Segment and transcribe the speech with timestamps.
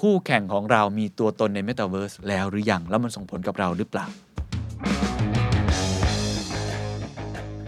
[0.00, 4.06] คู่แข่งของเรามีตัวตนใน Metaverse แล้วหรือยัง แล้วมันส่งผลกับเราหรือเปล่า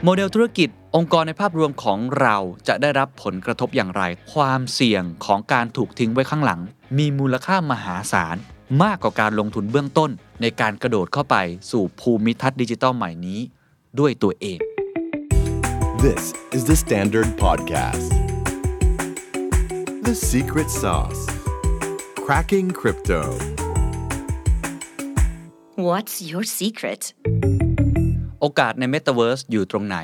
[0.04, 2.36] โมเดลธุรกิจองค์กรในภาพรวมของเรา
[2.68, 4.02] จะได้รับผลกระทบอย่างไร
[4.34, 6.60] ความเสี่ยงของการถูกทิ้งไว้ข้างหลัง
[6.98, 8.36] มีมูลค่ามหาศาล
[8.82, 10.10] มากกว่าการลงทุนเบื้องต้น
[10.42, 11.36] ในการกระโดดเข้าไป
[11.70, 13.40] สู่ภูมิทัศน์ดิจิทัลใหม่นี้
[13.98, 14.58] ด้วยตัวเอง
[16.06, 16.22] This
[16.56, 18.08] is the Standard Podcast.
[20.06, 21.35] The secret sauce.
[22.32, 23.20] Cracking crypto.
[25.86, 27.02] What's your secret?
[28.40, 29.98] โอกาสใน Metaverse อยู่ตรงไหน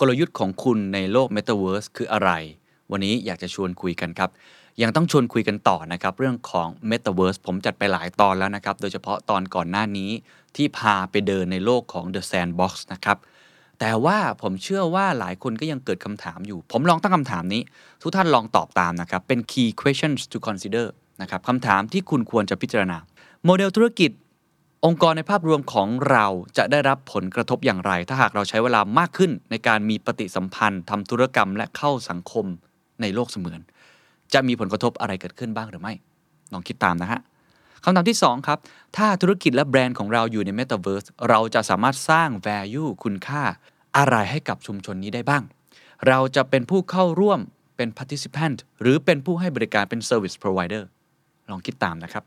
[0.00, 2.30] กลยุทธ์ของคุณในโลก Metaverse คืออะไร
[2.90, 4.30] วันนี้อยากจะชวนคุยกันครับ
[4.82, 10.10] ยังต้องชวนคุยกันต่อนะครับ เรื่องของ Metaverse ผมจัดไปหลายตอนแล้วนะครับ โดยเฉพาะตอนก่อนหน้านี้
[10.56, 13.18] ที่พาไปเดินในโลกของ The Sandbox นะครับ
[13.80, 17.62] แต่ว่าผมเชื่อว่าหลายคนก็ยังเกิดคำถามอยู่ ผมลองตั้งคำถามนี้
[18.02, 20.88] ทุกท่านลองตอบตามนะครับ เป็น key questions to consider
[21.22, 22.96] นะครับคำถามที่คุณควรจะพิจารณา
[23.44, 24.10] โมเดลธุรกิจ
[24.84, 26.26] องค์กรในภาพรวมของเรา
[26.58, 32.46] จะได้รับผลกระทบอย่างไร ถ้าหากเราใช้เวลามากขึ้นในการมีปฏิสัมพันธ์ทำธุรกรรมและเข้าสังคม
[33.00, 33.60] ในโลกเสมือน
[34.32, 35.94] จะมีผลกระทบอะไรเกิดขึ้นบ้างหรือไม่
[36.52, 37.20] ลองคิดตามนะฮะ
[37.84, 38.58] คำถามที่ 2 ครับ
[38.96, 43.42] ถ้าธุรกิจและแบรนด์ของเราอยู่ใน Metaverse เราจะสามารถสร้าง value คุณค่า
[43.96, 45.42] อะไรให้กับชุมชนนี้ได้บ้าง
[46.08, 47.40] เราจะเป็นผู้เข้าร่วม
[47.76, 50.82] เป็น participant หรือเป็นผู้ให้บริการเป็น service provider
[51.50, 52.24] ลองคิดตามนะครับ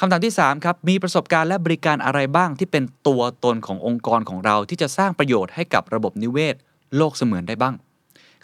[0.00, 6.56] คำถามที่3ครับมีประสบการณ์และบริการอะไรบ้างที่เป็นตัวตนขององค์กรของเราที่จะสร้างประโยชน์ให้กับระบบนิเวศ
[6.96, 7.74] โลกเสมือนได้บ้าง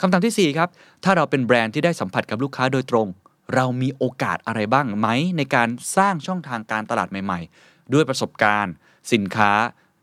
[0.01, 0.69] คำถามที่4ครับ
[1.05, 3.09] ถ้าเราเป็นแบรนด์ที่ได้สัมผัสกับลูกค้าโดยตรง
[3.55, 8.75] เรามีโอกาสอะไรบ้างไหม ในการสร้างช่องทางการตลาดใหม่ ๆ ด้วยประสบการณ์
[9.13, 9.51] สินค้า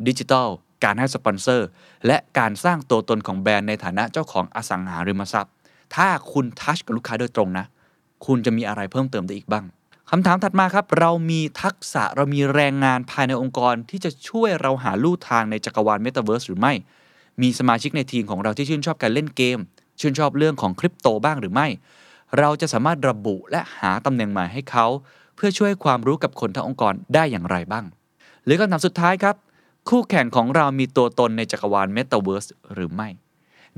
[0.07, 0.47] ดิจิทัล
[0.83, 1.67] การให้สปอนเซอร์
[2.07, 5.53] และการสร้างตัวตนของแบรนด์ในฐานะเจ้าของอสังหาริมทรัพย์
[5.95, 7.65] ถ้าคุณ touch กับลูกค้าโดยตรงนะ
[8.25, 9.65] คุณจะมีอะไรเพิ่มเติมได้อีกบ้าง
[10.11, 16.73] คำถามถัดมาครับ เรามีทักษะเรามีแรงงานภายในองค์กรที่จะช่วยเราหาลู่ทางในจักรวาลเมตาเวิร์สหรือไม่
[17.41, 19.57] มีสมาชิกในทีมของเราที่ชื่นชอบการเล่นเกม
[19.99, 21.67] ชื่นชอบเรื่องของคริปโตบ้างหรือไม่
[22.39, 24.85] เราจะสามารถระบุและหาตำแหน่งใหม่ให้เขา
[25.35, 27.85] เพื่อช่วยความรู้กับคนทั้งองค์กรได้อย่างไรบ้าง
[28.45, 29.35] หรือคำถามสุดท้ายครับ
[29.89, 33.09] คู่แข่งของเรามีตัวตนในจักรวาลเมตาเวิร์สหรือไม่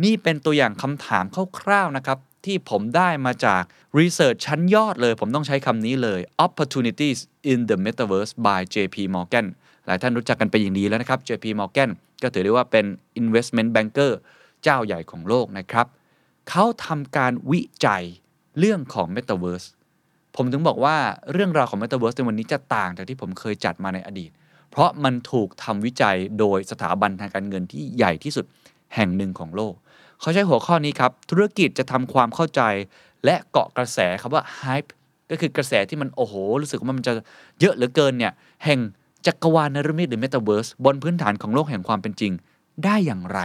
[0.03, 1.23] นี่เป็นตัวอย่างคำถาม
[1.59, 2.18] คร่าวๆนะครับ
[2.49, 3.63] ที่ผมได้มาจาก
[4.00, 7.19] research ชั้นยอดเลย ผมต้องใช้คำนี้เลย opportunities
[7.51, 9.45] in the metaverse by JP Morgan
[9.85, 11.89] หลายท่านรู้จักกันไปอย่างดีแล้วนะครับ JP Morgan
[12.21, 12.85] ก็ถือได้ว่าเป็น
[13.21, 14.11] investment banker
[14.63, 15.88] เจ้าใหญ่ของโลกนะครับ
[16.49, 18.03] เขาทำการวิจัย
[18.59, 19.67] เรื่องของ metaverse
[20.35, 20.95] ผมถึงบอกว่า
[21.33, 24.31] เรื่องราวของ metaverse ในวันนี้จะต่างจากที่ผมเคยจัดมาในอดีต
[24.71, 28.45] เพราะมันถูกทำวิจัยโดยสถาบันทางการเงินที่ใหญ่ที่สุด
[28.95, 29.73] แห่งหนึ่งของโลก
[30.22, 32.62] เขาใช้หัวข้อนี้ครับ ธุรกิจจะทำความเข้าใจ
[33.25, 34.90] และเกาะกระแสคำว่า hype
[35.30, 37.13] ก็คือกระแสที่มันโอ้โห รู้สึกว่ามันจะ
[37.59, 38.34] เยอะเหลือเกินเนี่ย
[38.66, 38.80] แห่ง
[39.25, 42.31] จักรวาลนรมิตหรือ Metaverse บนพื้นฐานของโลกแห่งความเป็นจริง
[42.84, 43.40] ได้อย่างไร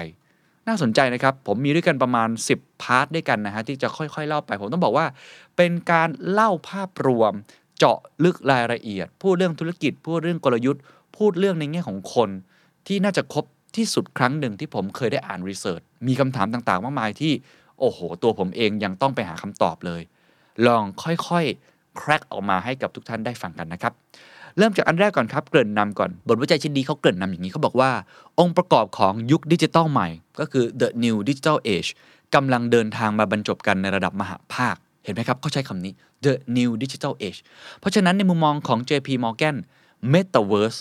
[0.67, 5.07] น่าสนใจนะครับ ผมมีด้วยกันประมาณ 10 พาร์ทด้วยกันนะฮะที่จะค่อยๆ เล่าไป ผมต้องบอกว่า
[5.57, 7.33] เป็นการเล่าภาพรวม
[7.79, 10.83] เจาะลึกรายละเอียด พูดเรื่องธุรกิจ พูดเรื่องกลยุทธ์
[11.17, 12.31] พูดเรื่องในแง่ของคน
[12.87, 13.45] ที่น่าจะครบ
[13.77, 17.33] ที่สุดครั้งหนึ่งที่ผมเคยได้อ่านรีเสิร์ชมีคำถามต่างๆ มากมายที่
[17.81, 20.03] โอ้โห ตัวผมเองยังต้องไปหาคำตอบเลย
[20.67, 23.93] ลองค่อยๆ แครกออกมาให้กับทุกท่านได้ฟังกันนะครับ
[24.59, 27.91] เริ่มจากอันแรกก่อนครับเกริ่นนำก่อน บทวิจัยชิ้นนี้เขาเกริ่นนำอย่างนี้เขาบอกว่า
[28.39, 30.09] องค์ประกอบของยุคดิจิทัลใหม่
[30.41, 31.91] ก็คือ the new digital age
[32.35, 35.93] กำลังเดินทางมาบรรจบกันในระดับมหาภาค เห็นไหมครับเขาใช้คำนี้
[36.25, 37.41] the new digital age
[37.81, 39.57] เพราะฉะนั้นในมุมมองของ JP Morgan
[40.13, 40.81] Metaverse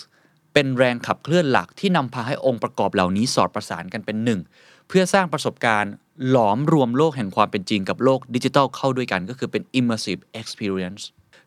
[0.54, 4.40] เป็นแรงขับเคลื่อนหลักที่นำพาให้องค์ประกอบเหล่านี้สอดประสานกันเป็นหนึ่ง
[4.88, 5.92] เพื่อสร้างประสบการณ์
[6.28, 11.02] หลอมรวมโลกแห่งความเป็นจริงกับโลกดิจิทัลเข้าด้วยกันก็คือเป็น immersive experience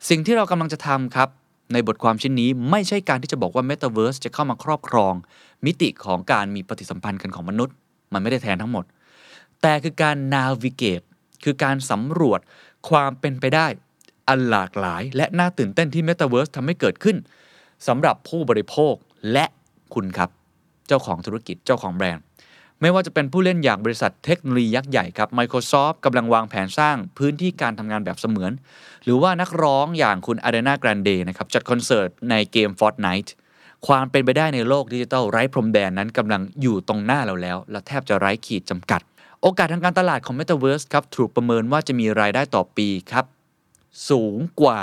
[0.10, 1.30] สิ่งที่เรากำลังจะทำครับ
[1.74, 5.14] ในบทความชิ้นนี้ไม่ใช่การที่จะบอกว่า Metaverse จะเข้ามาครอบครอง
[5.66, 7.76] มิติของการมีปฏิสัมพันธ์กันของมนุษย์
[8.14, 8.86] มันไม่ได้แทนทั้งหมด
[9.62, 11.06] แต่คือการ navigate
[11.44, 12.40] คือการสำรวจ
[12.90, 13.68] ความเป็นไปได้
[14.28, 17.18] อันหลากหลาย และน่าตื่นเต้นที่ Metaverse ทำให้เกิดขึ้น
[17.88, 18.94] สำหรับผู้บริโภค
[19.32, 19.46] และ
[19.94, 20.30] คุณครับ
[20.88, 22.24] เจ้าของธุรกิจเจ้าของแบรนด์
[22.82, 28.52] ไม่ว่าจะเป็นผู้เล่นอย่างบริษัทเทคโนโลยียักษ์ใหญ่ครับ Microsoft กำลังวางแผนสร้างพื้นที่การทำงานแบบเสมือน
[29.04, 33.32] หรือว่านักร้องอย่างคุณ Ariana Grande นะครับจัดคอนเสิร์ตในเกม Fortnite
[33.88, 39.02] ความเป็นไปได้ในโลกดิจิทัลไร้พรมแดนนั้นกำลังอยู่ตรงหน้าเราแล้ว และแทบจะไร้ขีดจำกัด
[39.42, 43.26] โอกาสทางการตลาดของ Metaverse ครับถูกประเมินว่าจะมีรายได้ต่อปีครับ
[44.10, 44.82] สูงกว่า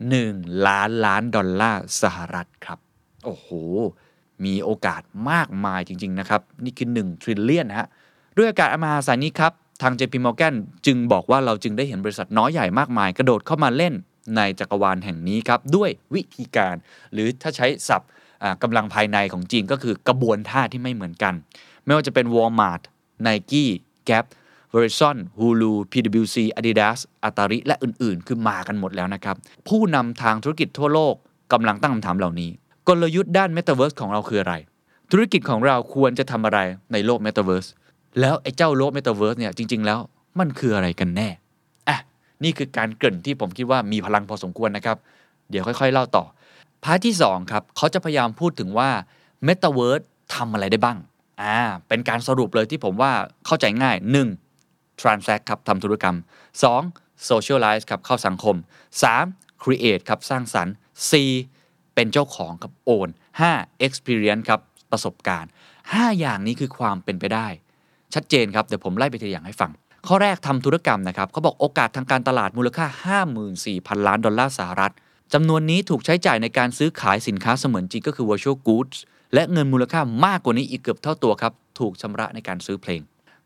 [0.00, 2.78] 1 ล้านล้านดอลลาร์สหรัฐครับ
[3.24, 3.48] โอ้โห
[4.44, 7.88] มีโอกาสมากมายจริง ๆ นะครับ นี่คือ1 t r i l l i o n นะฮะ
[8.36, 9.52] ด้วยโอกาสอมาศานี้ครับ
[9.82, 10.54] ทาง JP Morgan
[10.86, 13.94] จึงบอกว่าเราจึงได้เห็นบริษัทน้อยใหญ่มากมาย กระโดดเข้ามาเล่น
[14.36, 16.74] ในจักรวาลแห่งนี้ครับ ด้วยวิธีการ
[17.12, 18.08] หรือถ้าใช้ศัพท์
[18.42, 21.34] อ่ากำลังภายในของจีนก็คือกระบวนท่าที่ไม่เหมือนกัน
[21.84, 22.82] ไม่ว่าจะเป็น Walmart
[23.26, 23.64] Nike
[24.08, 24.24] Gap
[24.72, 29.36] Verizon Hulu PwC Adidas Atari และอื่นๆ คือมากันหมดแล้วนะครับ
[29.68, 31.14] ผู้นำทางธุรกิจทั่วโลก
[31.52, 32.50] กำลังตั้งคำถามเหล่านี้
[32.90, 34.54] กลยุทธ์ด้าน Metaverse ของเราคืออะไร
[35.10, 36.58] ธุรกิจของเราควรจะทำอะไร
[36.92, 37.68] ในโลก Metaverse
[38.20, 39.98] แล้วไอ้เจ้าโลก Metaverse เนี่ยจริง ๆ แล้ว
[40.38, 41.28] มันคืออะไรกันแน่
[41.88, 41.98] อะ
[42.44, 44.96] นี่คือการเกริ่นที่ผมคิดว่ามีพลังพอสมควรนะครับ
[45.50, 46.24] เดี๋ยวค่อย ๆ เล่าต่อ
[46.84, 48.90] พาร์ทที่2ครับเขาจะพยายามพูดถึงว่า
[49.46, 50.04] Metaverse
[50.34, 50.98] ทำอะไรได้บ้าง
[51.42, 51.58] อ่า
[51.88, 53.12] เป็นการสรุปเลยที่ผมว่า
[53.46, 53.96] เข้าใจง่าย
[54.48, 55.00] 1.
[55.00, 56.16] transact ครับทำธุรกรรม
[56.72, 57.28] 2.
[57.30, 58.56] socialize ครับเข้าสังคม
[59.10, 59.62] 3.
[59.62, 61.59] create ครับสร้างสรรค์ 4.
[62.00, 63.08] เป็นเจ้าของครับ own
[63.46, 63.86] 5.
[63.86, 64.60] experience ครับ
[64.92, 65.50] ประสบการณ์
[65.84, 67.46] 5 อย่างนี้คือความเป็นไปได้
[68.14, 69.70] ชัดเจนครับ เดี๋ยวผมไล่ไปทีละอย่างให้ฟัง
[70.06, 72.86] ข้อแรกทำธุรกรรมนะครับเขาบอกโอกาสทางการตลาดมูลค่า
[73.46, 74.92] 54,000 ล้านดอลลาร์สหรัฐ
[75.32, 78.96] จำนวนนี้ถูกใช้จ่ายในการซื้อขายสินค้าเสมือนจริงก็คือ virtual goods
[79.34, 83.00] และเงินมูลค่ามากกว่านี้อีกเกือบเท่าตัวครับ ถูกชำระในการซื้อเพลง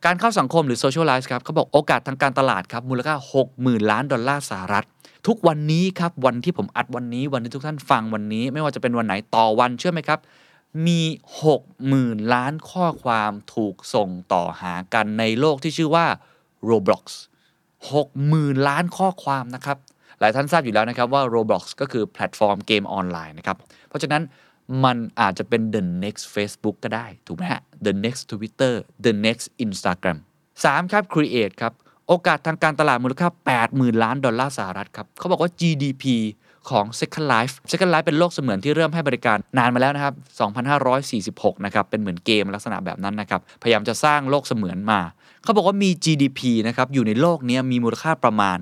[0.05, 3.15] การเข้าสังคมหรือ socialize ครับเขาบอกโอกาสทางการตลาดครับมูลค่า
[3.53, 4.85] 60,000 ล้านดอลลาร์สหรัฐ
[5.27, 10.21] ทุกวันนี้ครับวันที่ผมอัดวันนี้วันที่ทุกท่านฟังวันนี้ ไม่ว่าจะเป็นวันไหนต่อวันเชื่อไหมครับ
[10.87, 11.01] มี
[11.67, 16.07] 60,000 ล้านข้อความถูกส่งต่อหากันในโลกที่ชื่อว่า
[16.69, 17.05] Roblox
[17.83, 19.77] 60,000 ล้านข้อความนะครับ
[20.21, 23.57] หลายท่านทราบอยู่แล้วนะครับว่า Roblox ก็คือแพลตฟอร์มเกมออนไลน์นะครับ
[23.89, 24.23] เพราะฉะนั้น
[24.84, 28.75] มันอาจจะเป็น the next Facebook ก็ได้ ถูกไหมฮะ the next Twitter
[29.05, 30.19] the next Instagram
[30.55, 31.72] 3 ครับ Create ครับ
[32.08, 33.28] โอกาสทางการตลาดมูลค่า
[33.64, 36.05] 80,000 ล้านดอลลาร์สหรัฐครับเขาบอกว่า GDP
[36.70, 40.14] ของ Second Life Second Life เป็นโลกเสมือนที่เริ่มให้บริการนานมาแล้วนะครับ
[41.55, 45.00] 2546 นะครับ เป็นเหมือนเกมลักษณะแบบนั้นนะครับ พยายามจะสร้างโลกเสมือนมา
[45.43, 48.58] เขาบอกว่ามี GDP นะครับ อยู่ในโลกนี้มีมูลค่าประมาณ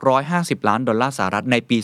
[0.00, 1.76] 650 ล้านดอลลาร์สหรัฐในปี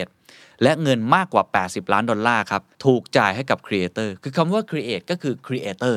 [0.00, 5.96] 2021 และเงินมากกว่า 80 ล้านดอลลาร์ครับ ถูกจ่ายให้กับ Creator คือคำว่า Create ก็คือ Creator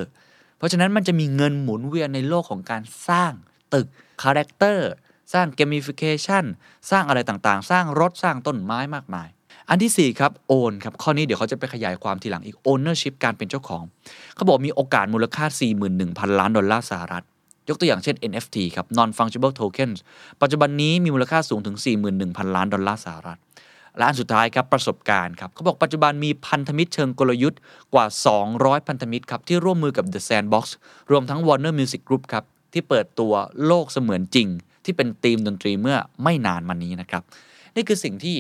[0.58, 3.34] เพราะฉะนั้นมันจะมีเงินหมุนเวียนในโลกของการสร้าง
[3.74, 3.88] ตึก
[4.24, 4.90] character
[5.34, 6.46] สร้าง gamification
[6.92, 9.30] สร้างอะไรต่างๆ สร้างรถสร้างต้นไม้มากมาย
[9.70, 13.84] อันที่ 4 ครับ own ครับ ข้อนี้เดี๋ยวเขาจะไปขยายความทีหลังอีก ownership การเป็นเจ้าของ
[14.36, 15.46] เขาบอกมีโอกาสมูลค่า
[15.92, 17.26] 41,000 ล้านดอลลาร์สหรัฐ
[17.72, 20.00] ยกตัวอย่างเช่น NFT ครับ non fungible tokens
[20.42, 21.76] ปัจจุบันนี้มีมูลค่าสูงถึง
[22.16, 23.40] 41,000 ล้านดอลลาร์สหรัฐ
[23.98, 27.60] และอันสุดท้ายครับประสบการณ์ครับเขาบอกปัจจุบันมีพันธมิตรเชิงกลยุทธ์
[27.94, 28.06] กว่า
[28.48, 30.66] 200 พันธมิตรครับที่ร่วมมือกับ The Sandbox
[31.12, 33.34] รวมทั้ง Warner Music Group ครับที่เปิดตัว
[33.66, 34.48] โลกเสมือนจริง
[34.86, 37.24] ที่เป็นธีมดนตรีเมื่อไม่นานมานี้นะครับ
[37.76, 38.38] นี่คือสิ่งที่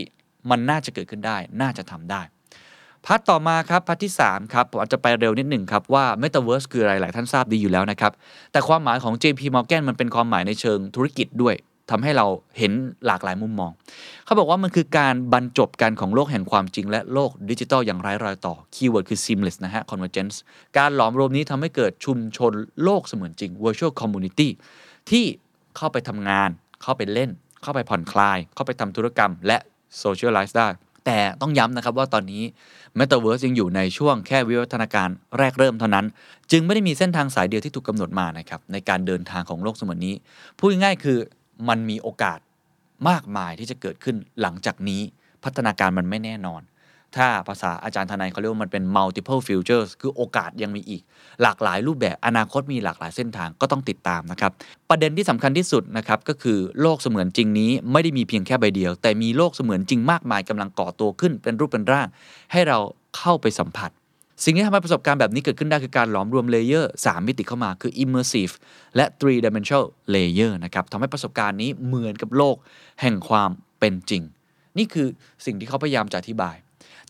[0.50, 2.22] มันน่าจะเกิดขึ้นได้ น่าจะทำได้
[3.06, 8.12] part ต่อมาครับ part ที่ 3 ครับ ผมอาจจะไปเร็วนิดหนึ่งครับว่า Metaverse คืออะไรหลายท่านทราบดีอยู่แล้วนะครับ
[8.51, 11.56] แต่ความหมายของ JP Morgan มันเป็นความหมายในเชิงธุรกิจด้วย
[11.92, 12.27] ทำให้เรา
[12.57, 12.71] เห็น
[13.06, 13.71] หลากหลายมุมมอง
[14.25, 20.36] เขาบอกว่ามันคือการบรรจบกันของโลกแห่งความจริง และโลกดิจิทัลอย่างไร้รอยต่อ keyword คือ seamless นะฮะ convergence
[20.77, 24.50] การหลอมรวมนี้ทำให้เกิดชุมชนโลกเสมือนจริง virtual community
[25.09, 25.25] ที่
[25.77, 26.50] เข้าไปทำงาน
[26.83, 27.30] เข้าไปเล่น
[27.62, 29.57] เข้าไปผ่อนคลาย เข้าไปทำธุรกรรมและ
[30.04, 30.68] socialize ได้
[31.06, 32.44] แต่ต้องย้ำนะครับว่าตอนนี้
[33.00, 36.06] Metaverse ยังอยู่ในช่วงแค่วิวัฒนาการแรกเริ่มเท่านั้น
[36.51, 40.15] จึงไม่ได้มีเส้นทางสายเดียวที่ถูกกำหนดมานะครับในการเดินทางของโลกสมัยนี้
[40.57, 41.18] พูดง่ายๆคือ
[41.69, 42.39] มันมีโอกาส
[43.09, 45.01] มากมายที่จะเกิดขึ้นหลังจากนี้
[45.44, 46.62] พัฒนาการมันไม่แน่นอน
[47.17, 51.01] ถ้าภาษาอาจารย์ทนายเขาเรียกว่ามันเป็น multiple futures คือโอกาสยังมีอีก
[51.41, 54.51] หลากหลายรูปแบบอนาคตมีหลากหลายเส้นทางก็ต้องติดตามนะครับ
[54.89, 62.07] ประเด็นที่สำคัญที่สุดนะครับก็คือโลกเสมือนจริงนี้ไม่ได้มีเพียงแค่ใบเดียว แต่มีโลกเสมือนจริงมากมายกำลังก่อตัวขึ้นเป็นรูปเป็นร่าง
[62.51, 62.77] ให้เรา
[63.18, 63.91] เข้าไปสัมผัส
[64.44, 68.53] สิ่งที่ทำให้ประสบการณ์แบบนี้เกิดขึ้นได้คือการหลอมรวม layer 3มิติเข้ามาคือ immersive
[68.95, 72.56] และ three dimensional layer นะครับทำให้ประสบการณ์นี้เหมือนกับโลก
[73.01, 73.49] แห่งความ
[73.80, 74.23] เป็นจริง
[74.77, 75.07] นี่คือ
[75.45, 76.56] สิ่งที่เขาพยายามจะอธิบาย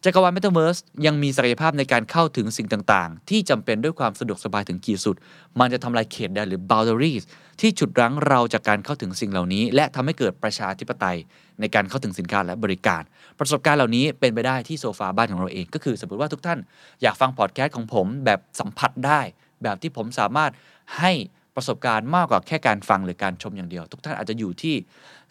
[0.06, 5.16] จักรวาล Metaverse ยังมีศักยภาพในการเข้าถึงสิ่งต่างๆ ที่จำเป็นด้วยความสะดวกสบายถึงขีดสุด
[5.60, 7.24] มันจะทำลายเขตแดนหรือ boundaries
[7.62, 11.18] ที่ฉุดรั้งเราจากการเข้าถึงสิ่งเหล่านี้ และทำให้เกิดประชาธิปไตย
[11.60, 13.02] ในการเข้าถึงสินค้าและบริการ
[13.40, 16.60] ประสบการณ์เหล่านี้เป็นไปได้ที่โซฟาบ้านของเราเอง ก็คือสมมติว่าทุกท่าน
[17.02, 19.22] อยากฟังพอดแคสต์ของผมแบบสัมผัสได้
[19.64, 20.52] แบบที่ผมสามารถ
[21.00, 21.12] ให้
[21.56, 24.76] ประสบการณ์มากกว่าแค่การฟังหรือการชมอย่างเดียว ทุกท่านอาจจะอยู่ที่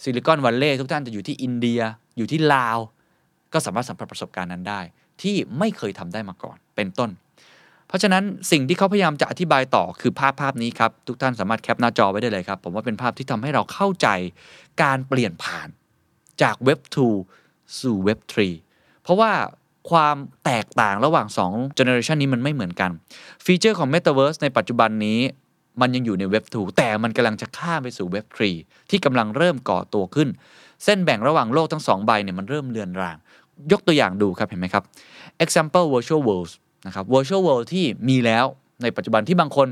[0.03, 1.81] ซิลิคอนวัลเลย์ทุกท่านจะอยู่ที่อินเดีย
[2.17, 2.79] อยู่ที่ลาว
[3.53, 4.81] ก็สามารถสัมผัสประสบการณ์นั้นได้
[5.23, 7.11] ที่ไม่เคยทำได้มาก่อนเป็นต้น
[7.89, 14.09] เพราะฉะนั้นสิ่งที่เขาพยายามจะอธิบายต่อคือภาพภาพนี้ครับ ทุกท่านสามารถแคปหน้าจอไว้ได้เลยครับ ผมว่าเป็นภาพที่ทำให้เราเข้าใจ
[14.83, 15.69] การเปลี่ยนผ่าน
[16.43, 16.81] จากเว็บ
[17.29, 18.19] 2สู่เว็บ
[18.63, 19.33] 3เพราะว่า
[19.91, 22.91] ความแตกต่างระหว่าง2 generation นี้มันไม่เหมือนกัน
[23.45, 25.21] ฟีเจอร์ของ Metaverse ในปัจจุบันนี้
[25.81, 28.27] มันยังอยู่ในเว็บ2แต่มันกำลังจะข้ามไปสู่เว็บ
[28.59, 30.29] 3ที่กำลังเริ่มก่อตัวขึ้น
[30.85, 33.17] เส้นแบ่งระหว่างโลกทั้งสองใบเนี่ยมันเริ่มเลือนราง
[33.73, 34.85] ยกตัวอย่างดูครับเห็นไหมครับ
[35.45, 36.53] example virtual worlds
[36.87, 38.45] นะครับ virtual world ที่มีแล้ว
[38.83, 39.69] ในปัจจุบันที่บางคน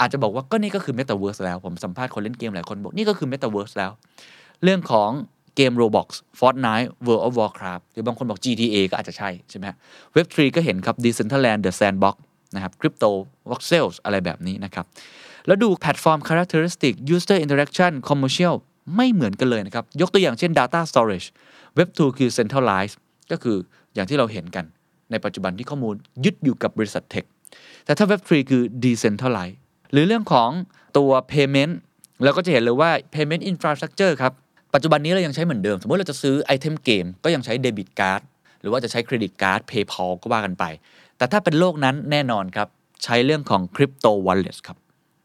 [0.00, 3.90] อาจจะบอกว่าก็นี่ก็คือ metaverse แล้ว ผมสัมภาษณ์คนเล่นเกมหลายคนบอกนี่ก็คือ metaverse แล้ว
[4.64, 5.10] เรื่องของ
[5.56, 9.64] เกม Roblox Fortnite World of Warcraft หรือบางคนบอก GTA ก็อาจจะใช่ใช่ไหม
[10.14, 12.16] เว็บ3ก็เห็นครับ Decentraland The Sandbox
[12.54, 13.10] นะครับ Crypto
[13.50, 14.84] Voxels อะไรแบบนี้นะครับ
[15.46, 18.54] แล้วดูแพลตฟอร์ม characteristic user interaction commercial
[18.96, 21.26] ไม่เหมือนกันเลยนะครับ ยกตัวอย่างเช่น data storage
[21.78, 22.96] Web 2 คือ centralized
[23.30, 23.56] ก็คือ
[23.94, 24.64] อย่างที่เราเห็นกัน
[25.10, 25.94] ในปัจจุบันที่ข้อมูล
[26.24, 27.24] ยึดอยู่กับบริษัทเทค
[27.84, 29.56] แต่ถ้า Web 3 คือ decentralized
[29.92, 30.50] หรือเรื่องของ
[30.98, 31.72] ตัว payment
[32.24, 34.32] เราก็จะเห็นเลยว่า payment infrastructure ครับ
[34.74, 38.20] ปัจจุบันนี้เรายังใช้เหมือนเดิม สมมติเราจะซื้อ item เกมก็ยังใช้ debit card
[38.60, 40.64] หรือว่าจะใช้ credit card PayPal ก็ว่ากันไป
[41.16, 42.68] แต่ถ้าเป็นโลกนั้นแน่นอนครับ
[43.04, 44.78] ใช้เรื่องของ Crypto Wallet ครับ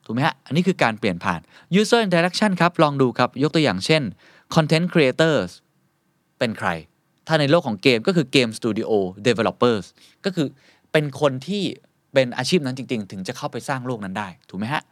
[0.06, 1.40] ถูกไหมฮะ อันนี้คือการเปลี่ยนผ่าน
[1.80, 4.04] user interaction ครับ ลองดูครับ ยกตัวอย่างเช่น
[4.56, 5.50] content creators
[6.40, 6.70] เป็นใคร
[7.27, 8.89] ถ้าในโลกของเกมก็คือเกม studio
[9.27, 9.86] developers
[10.25, 10.48] ก็คือ
[10.91, 11.63] เป็นคนที่
[12.13, 14.84] เป็นอาชีพนั้นจริง ๆ ถึงจะเข้าไปสร้างโลกนั้นได้ ถูกไหมฮะ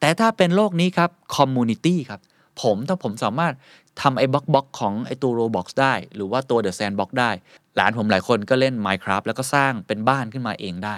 [0.00, 2.20] แต่ถ้าเป็นโลกนี้ครับ community ครับ
[2.62, 3.54] ผมถ้าผมสามารถ
[4.02, 7.30] ทำไอ้บล็อกบ็อกของไอ้ตัว Roblox ได้ หรือว่าตัว The Sandbox ได้
[7.76, 10.96] หลานผมหลายคนก็เล่น Minecraft แล้วก็สร้างเป็นบ้านขึ้นมาเองได้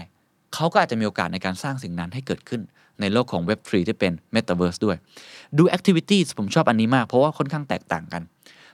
[0.54, 2.60] เขาก็อาจจะมีโอกาสในการสร้างสิ่งนั้นให้เกิดขึ้น
[3.00, 4.96] ในโลกของ Web 3 ที่เป็น Metaverse ด้วย
[5.58, 8.22] ดู Activities ผมชอบอันนี้มากเพราะว่าค่อนข้างแตกต่างกัน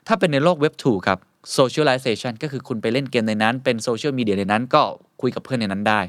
[0.07, 1.19] ถ้าเป็นในโลก Web 2ครับ
[1.59, 4.83] Socialization ก็คือคุณไปเล่นเกมในนั้น เป็นโซเชียลมีเดียในนั้นก็
[5.21, 6.01] คุยกับเพื่อนในนั้นได้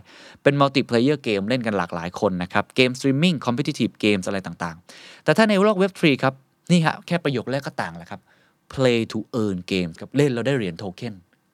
[0.43, 6.33] เป็น Multiplayer เกมเล่นกันหลากหลายคนนะครับ เกม Streaming Competitive Games อะไรต่างๆ แต่ถ้าในโลก Web 3ครับ
[6.71, 8.21] นี่ฮะแค่ประโยคแรกก็ต่างแล้วครับ
[8.73, 11.13] Play to earn games ครับเล่นแล้วได้เหรียญโทเค็น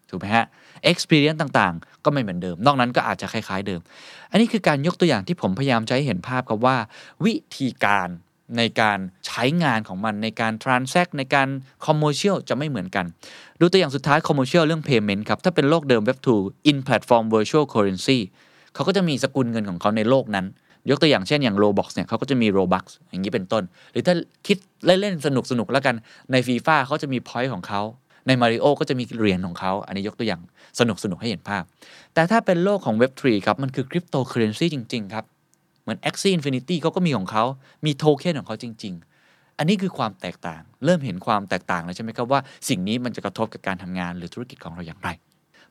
[0.09, 0.45] ถูกไหมฮะ
[0.91, 3.81] experience ต่างๆ ก็ไม่เหมือนเดิม นอกนั้นก็อาจจะคล้ายๆเดิม
[4.31, 6.77] อันนี้คือการยกตัวอย่างที่ผมพยายามจะให้เห็นภาพครับว่า
[7.25, 8.09] วิธีการ
[8.57, 11.47] ในการใช้งานของมันในการ transact ในการ
[11.85, 13.05] commercial จะไม่เหมือนกัน
[13.59, 18.19] ดูตัวอย่างสุดท้าย commercial เรื่อง payment ครับ ถ้าเป็นโลกเดิม web 2 in platform virtual currency
[18.73, 20.45] เขาก็จะมีสกุลเงินของเขาในโลกนั้น
[20.89, 24.13] ยกตัวอย่างเช่นอย่าง Roblox เนี่ยเขาก็จะมี Robux อย่างนี้เป็นต้น หรือถ้า
[24.47, 25.27] คิดเล่นๆส
[25.59, 25.95] นุกๆแล้วกัน
[26.31, 27.81] ใน FIFA เขาจะมี point ของเขา
[28.27, 30.41] ใน Mario ก็จะมีเหรียญของเขา อันนี้ยกตัวอย่าง
[30.79, 31.63] สนุกๆให้เห็นภาพ
[32.13, 35.25] แต่ถ้าเป็นโลกของ Web 3 ครับ มันคือ cryptocurrency จริง ๆ ครับ
[35.81, 37.43] เหมือน Axie Infinity เขาก็มีของเขา
[37.85, 38.93] มีโทเค็นของเขาจริง
[39.25, 45.09] ๆ อันนี้คือความแตกต่าง เริ่มเห็นความแตกต่างแล้วใช่ไหมครับว่าสิ่งนี้มันจะกระทบกับการทำงานหรือธุรกิจของเราอย่างไร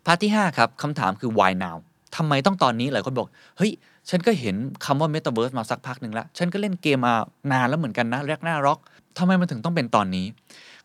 [0.07, 1.77] พาร์ทที่5ครับคำถามคือ why now
[2.17, 3.73] ทำไมต้องตอนนี้หลายคนบอก เฮ้ย
[4.11, 7.15] ฉันก็เห็นคำว่า Metaverse มาสักพักหนึ่งแล้ว ฉันก็เล่นเกมมา
[7.53, 8.79] นานแล้วเหมือนกันนะแรกหน้าร็อก
[9.19, 10.27] ทำไมมันถึงต้องเป็นตอนนี้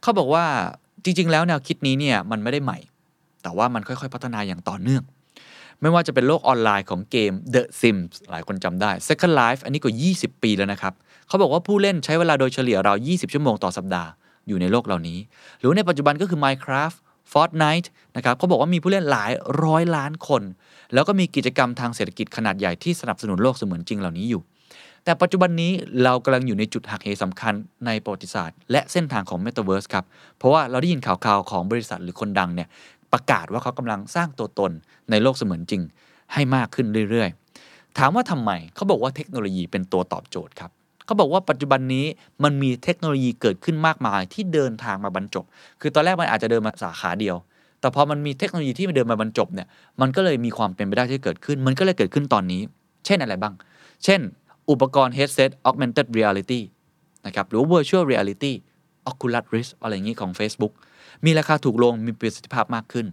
[0.01, 0.43] เขาบอกว่า
[1.03, 2.77] จริง ๆ แล้วแนวคิดนี้เนี่ยมันไม่ได้ใหม่
[3.43, 5.03] แต่ว่ามันค่อยๆ พัฒนาอย่างต่อเนื่อง
[5.81, 10.93] ไม่ว่าจะเป็นโลกออนไลน์ของเกม The Sims หลายคนจำได้ Second Life อันนี้ก็ 20 ปีแล้วนะครับ
[11.27, 14.09] เขาบอกว่าผู้เล่นใช้เวลาโดยเฉลี่ยราว 20 ชั่วโมงต่อสัปดาห์
[14.47, 15.17] อยู่ในโลกเหล่านี้
[15.59, 16.97] หรือในปัจจุบันก็คือ Minecraft
[17.33, 19.31] Fortnite นะครับเขาบอกว่ามีผู้เล่นหลาย
[19.63, 20.43] ร้อยล้านคน
[20.93, 24.43] แล้วก็มีกิจกรรมทางเศรษฐกิจขนาดใหญ่ที่สนับสนุนโลกเสมือนจริงเหล่านี้อยู่
[25.03, 25.71] แต่ปัจจุบันนี้
[26.03, 27.53] เรากำลังอยู่ในจุดหักเหสำคัญ
[27.85, 30.05] ในประวัติศาสตร์ และเส้นทางของ Metaverse ครับ
[30.37, 32.67] เพราะว่าเราได้ยินข่าวๆของบริษัทหรือคนดังเนี่ย
[33.15, 34.71] ประกาศว่าเขากำลังสร้างตัวตน
[35.09, 35.81] ในโลกเสมือนจริง
[36.33, 40.71] ให้มากขึ้นเรื่อยๆ ถามว่าทำไมเขาบอกว่าเทคโนโลยีเป็นตัวตอบโจทย์ครับ
[41.05, 42.05] เขาบอกว่าปัจจุบันนี้
[42.43, 45.45] มันมีเทคโนโลยีเกิดขึ้นมากมายที่เดินทางมาบรรจบ
[45.81, 47.35] คือตอนแรกมันอาจจะเดินมาสาขาเดียว
[47.79, 49.67] แต่พอมันมีเทคโนโลยีที่มันเดินมาบรรจบเนี่ย
[50.01, 52.61] มันก็เลยมีความเป็นไปได้ที่เกิดขึ้น มันก็เลยเกิดขึ้นตอนนี้
[53.05, 53.53] เช่นอะไรบ้าง
[54.03, 54.19] เช่น
[54.69, 56.61] อุปกรณ์ headset augmented reality
[57.25, 58.53] นะครับ หรือ virtual reality
[59.09, 60.73] Oculus Rift อะไรอย่างนี้ของ Facebook
[61.25, 63.05] มีราคาถูกลงมีประสิทธิภาพมากขึ้น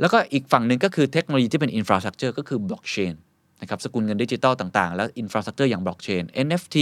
[0.00, 3.14] แล้วก็อีกฝั่งหนึ่งก็คือเทคโนโลยีที่เป็น infrastructure ก็คือ blockchain
[3.60, 6.76] นะครับสกุลเงินดิจิตอลต่างๆ แล้ว infrastructure อย่าง blockchain NFT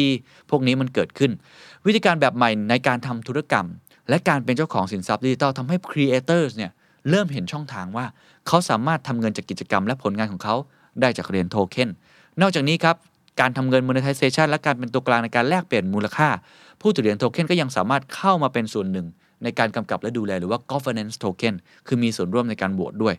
[0.51, 1.31] พวกนี้มันเกิดขึ้น
[1.87, 3.67] วิธีการแบบใหม่ในการทำธุรกรรม
[4.09, 6.71] และการเป็นเจ้าของสินทรัพย์ดิจิตอลทำให้ creators เนี่ย
[7.11, 8.07] เริ่มเห็นช่องทางว่า
[8.47, 10.55] เขาสามารถทำเงินจากกิจกรรม และผลงานของเขา
[11.01, 11.89] ได้จากเหรียญโทเค็น
[12.41, 12.97] นอกจากนี้ครับ
[13.41, 16.29] การทำเงิน monetization และการเป็นตัวกลางในการแลกเปลี่ยนมูลค่า
[16.81, 19.07] ผู้ถือเหรียญโทเค็นก็ยังสามารถเข้ามาเป็นส่วนหนึ่ง
[19.45, 21.55] ในการกำกับและดูแลหรือว่า governance token
[21.87, 23.15] คือมีส่วนร่วมในการโหวตด้วย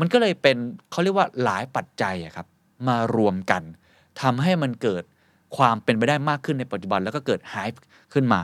[0.00, 0.56] มันก็เลยเป็น
[0.90, 2.46] เขาเรียกว่าหลายปัจจัยอะครับ
[2.88, 3.62] มารวมกัน
[4.20, 5.02] ทำให้มันเกิด
[5.56, 7.78] ความเป็นไปได้มากขึ้นในปัจจุบัน แล้วก็เกิด hype
[8.12, 8.40] ขึ้นมา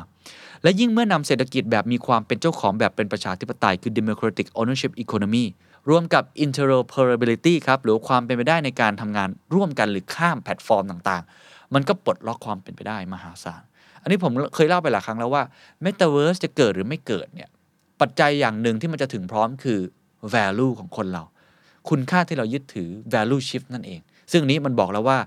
[0.63, 5.45] และยิ่งเมื่อนำเศรษฐกิจแบบมีความเป็นเจ้าของแบบเป็นประชาธิปไตย คือ democratic ownership economy
[5.91, 13.63] รวมกับ interoperability ครับหรือความเป็นไปได้ในการทำงานร่วมกันหรือข้ามแพลตฟอร์มต่างๆ มันก็ปลดล็อกความเป็นไปได้มหาศาล
[14.03, 15.43] อันนี้ผมเคยเล่าไปหลายครั้งแล้วว่า
[15.85, 17.49] Metaverse จะเกิดหรือไม่เกิดเนี่ย
[18.01, 19.81] ปัจจัยอย่างหนึ่งที่มันจะถึงพร้อมคือ
[20.35, 21.23] value ของคนเรา
[21.89, 24.01] คุณค่าที่เรายึดถือ value shift นั่นเอง
[24.33, 25.19] ซึ่งนี้มันบอกแล้วว่า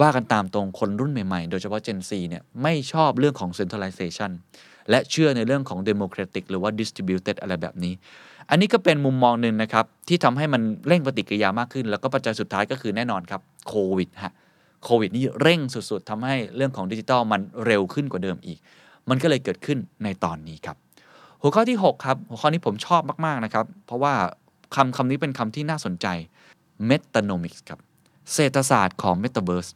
[0.00, 4.30] ว่ากันตามตรงคนรุ่นใหม่ๆ โดยเฉพาะ Gen Z เนี่ยไม่ชอบเรื่องของ centralization
[4.90, 7.94] และเชื่อในเรื่องของ democratic หรือว่า distributed อะไรแบบนี้
[8.50, 14.32] อันนี้ก็เป็นมุมมองหนึ่งนะครับ ที่ทำให้มันเร่งปฏิกิริยามากขึ้น แล้วก็ปัจจัยสุดท้ายก็คือแน่นอนครับโควิดฮะ
[14.84, 18.58] โควิดนี่เร่งสุดๆทำให้เรื่องของดิจิทัลมันเร็วขึ้นกว่าเดิมอีก
[19.08, 20.76] มันก็เลยเกิดขึ้นในตอนนี้ครับ
[21.42, 24.14] หัวข้อที่ 6 ครับ หัวข้อนี้ผมชอบมาก ๆ นะครับ เพราะว่า
[24.74, 26.06] คำคำนี้เป็นคำที่น่าสนใจ
[26.90, 27.80] metanomics ครับ
[28.34, 29.70] เศรษฐศาสตร์ของ metaverse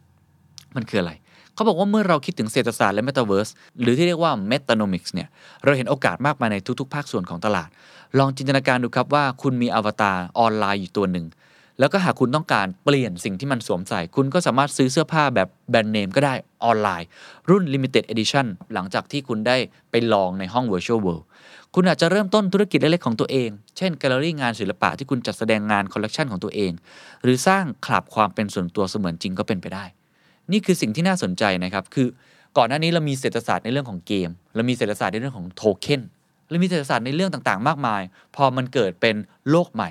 [0.76, 1.12] มันคืออะไร
[1.54, 5.28] เขาบอกว่าเมื่อเราคิดถึงเศรษฐศาสตร์และ metaverse หรือที่เรียกว่า metanomics เนี่ย
[5.64, 7.68] เราเห็นโอกาสมากมายในทุกๆ ภาคส่วนของตลาด
[8.18, 11.26] ลองจินตนาการดูครับว่าคุณมีอวตารออนไลน์อยู่ตัวหนึ่ง
[11.78, 17.08] แล้วก็หากคุณต้องการเปลี่ยนสิ่งที่มันสวมใส่ คุณก็สามารถซื้อเสื้อผ้าแบบแบรนด์เนมก็ได้ออนไลน์
[17.50, 19.56] รุ่น limited edition หลังจากที่คุณได้
[19.90, 21.24] ไปลองในห้อง virtual world
[21.74, 26.72] คุณอาจจะเริ่มต้นธุรกิจเล็กๆของตัวเอง เช่นแกลเลอรี่งานศิลปะที่คุณจัดแสดงงานคอลเลกชันของตัวเอง
[27.22, 29.84] หรือสร้างคลับความเป็นส่วนตัวเสมือนจริงก็เป็นไปได้
[30.52, 32.08] นี่คือสิ่งที่น่าสนใจนะครับคือ
[32.56, 36.02] ก่อนหน้านี้เรามีเศรษฐศาสตร์ในเรื่องของเกมเรามีเศรษฐศาสตร์ในเรื่องของโทเค็น
[36.50, 38.02] เรามีเศรษฐศาสตร์ในเรื่องต่างๆ มากมาย
[38.36, 39.16] พอมันเกิดเป็น
[39.50, 39.90] โลกใหม่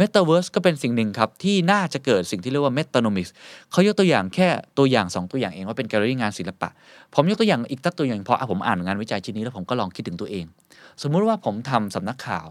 [0.00, 3.30] Metaverse ก็เป็นสิ่งหนึ่งครับ ที่น่าจะเกิดสิ่งที่เรียกว่า Metanomics
[3.70, 4.48] เขายกตัวอย่างแค่
[4.78, 6.68] ตัวอย่าง 2 ตัวอย่างเองว่าเป็นแกลเลอรี่งานศิลปะ
[7.14, 10.44] ผมยกตัวอย่างอีกตัตัวอย่างพอผมอ่านงานวิจัยชิ้นนี้แล้วผมก็ลองคิดถึงตัวเอง
[11.02, 12.46] สมมุติว่าผมทำสำนักข่าว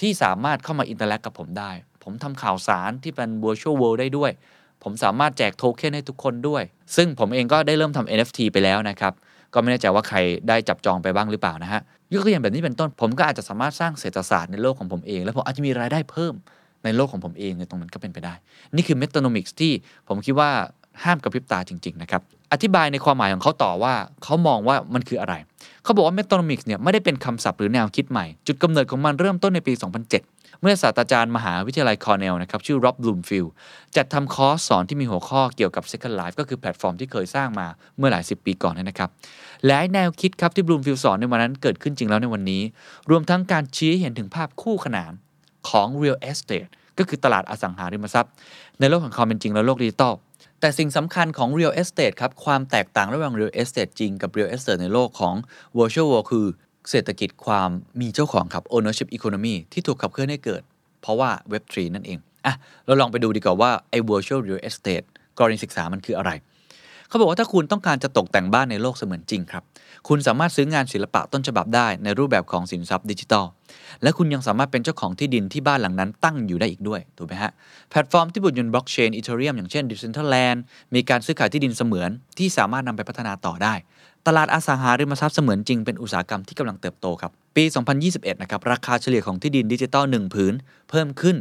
[0.00, 1.70] ที่สามารถเข้ามา interact กับผมได้
[2.04, 4.30] ผมทำข่าวสารที่เป็น virtual world ได้ด้วย
[4.82, 6.62] ผมสามารถแจกโทเค็นให้ทุกคนด้วย
[6.96, 9.12] ซึ่งผมเองก็ได้เริ่มทำ NFT ไปแล้วนะครับ
[9.54, 10.18] ก็ไม่แน่ใจว่าใคร
[10.48, 11.80] ได้จับจองไปบ้างหรือเปล่านะฮะ
[12.12, 16.34] ยกตัวอย่างแบบนี้เป็นต้นผมก็อาจจะสามารถสร้างเศรษฐศาสตร์ในโลกของผมเอง แล้วผมอาจจะมีรายได้เพิ่ม
[16.84, 18.34] ในโลกของผมเองในตรงนั้นก็เป็นไปได้
[18.76, 19.72] นี่คือ Metanomics ที่
[20.08, 20.50] ผมคิดว่า
[21.04, 22.22] ห้ามกระพริบตาจริง ๆ นะครับ
[22.52, 25.34] อธิบายในความหมายของเขาต่อว่าเขามองว่ามันคืออะไร
[25.84, 33.46] เขาบอกว่า Metanomics เนี่ยไม่ได้เป็นคำศัพท์หรือแนวคิดใหม่ จุดกำเนิดของมันเริ่มต้นในปี 2007 เมื่อศาสตราจารย์มหาวิทยาลัยคอร์เนลนะครับชื่อร็อบบลูมฟิล
[33.96, 37.66] จัดทำคอร์สสอนที่มีหัวข้อเกี่ยวกับ Second Life ก็คือแพลตฟอร์มที่เคยสร้างมา
[37.98, 39.10] เมื่อหลายสิบปีก่อนนะครับ
[39.66, 42.62] และแนวคิดครับที่บลูมฟิลสอนในวันนั้นเกิดขึ้นจริงแล้วในวันนี้
[43.10, 45.12] รวมทั้งการชี้เห็นถึงภาพคู่ขนาน
[45.68, 48.32] ของ real estate ก็คือตลาดอสังหาริมทรัพย์
[48.80, 50.14] ในโลกของความเป็นจริงและโลกดิจิตอล
[50.60, 55.34] แต่สิ่งสำคัญของ real estate ครับ ความแตกต่างระหว่าง real estate จริงกับ real estate ในโลกของ
[55.78, 56.46] virtual world คือ
[56.90, 60.62] เศรษฐกิจความมีเจ้าของครับ ownership economy ที่ถูกขับเคลื่อนให้เกิด
[61.02, 62.54] เพราะว่า web 3นั่นเองอะ
[62.86, 65.06] เราลองไปดูดีกว่าว่าไอ้ virtual real estate
[65.38, 66.30] กรณีศึกษามันคืออะไร
[67.10, 69.62] เขาบอกว่าถ้าคุณต้องการจะตกแต่งบ้านในโลกเสมือนจริงครับ
[70.08, 73.44] คุณสามารถซื้องานศิลปะต้นฉบับได้ในรูปแบบของสินทรัพย์ดิจิทัล
[74.02, 77.50] และคุณยังสามารถเป็นเจ้าของที่ดินที่บ้านหลังนั้นตั้งอยู่ได้อีกด้วยถูกไหมฮะ
[77.90, 80.58] แพลตฟอร์มที่บนบล็อกเชน Ethereum อย่างเช่น Decentraland
[80.94, 83.74] มีการซื้อขายที่ดินเสมือนที่สามารถนำไปพัฒนาต่อได้
[84.26, 87.64] ตลาดอสังหาริมทรัพย์เสมือนจริงเป็นอุตสาหกรรมที่กำลังเติบโตครับปี
[88.02, 90.54] 2021 นะครับราคาเฉลี่ยของที่ดินดิจิทัล1ผืน
[90.90, 91.36] เพิ่มขึ้น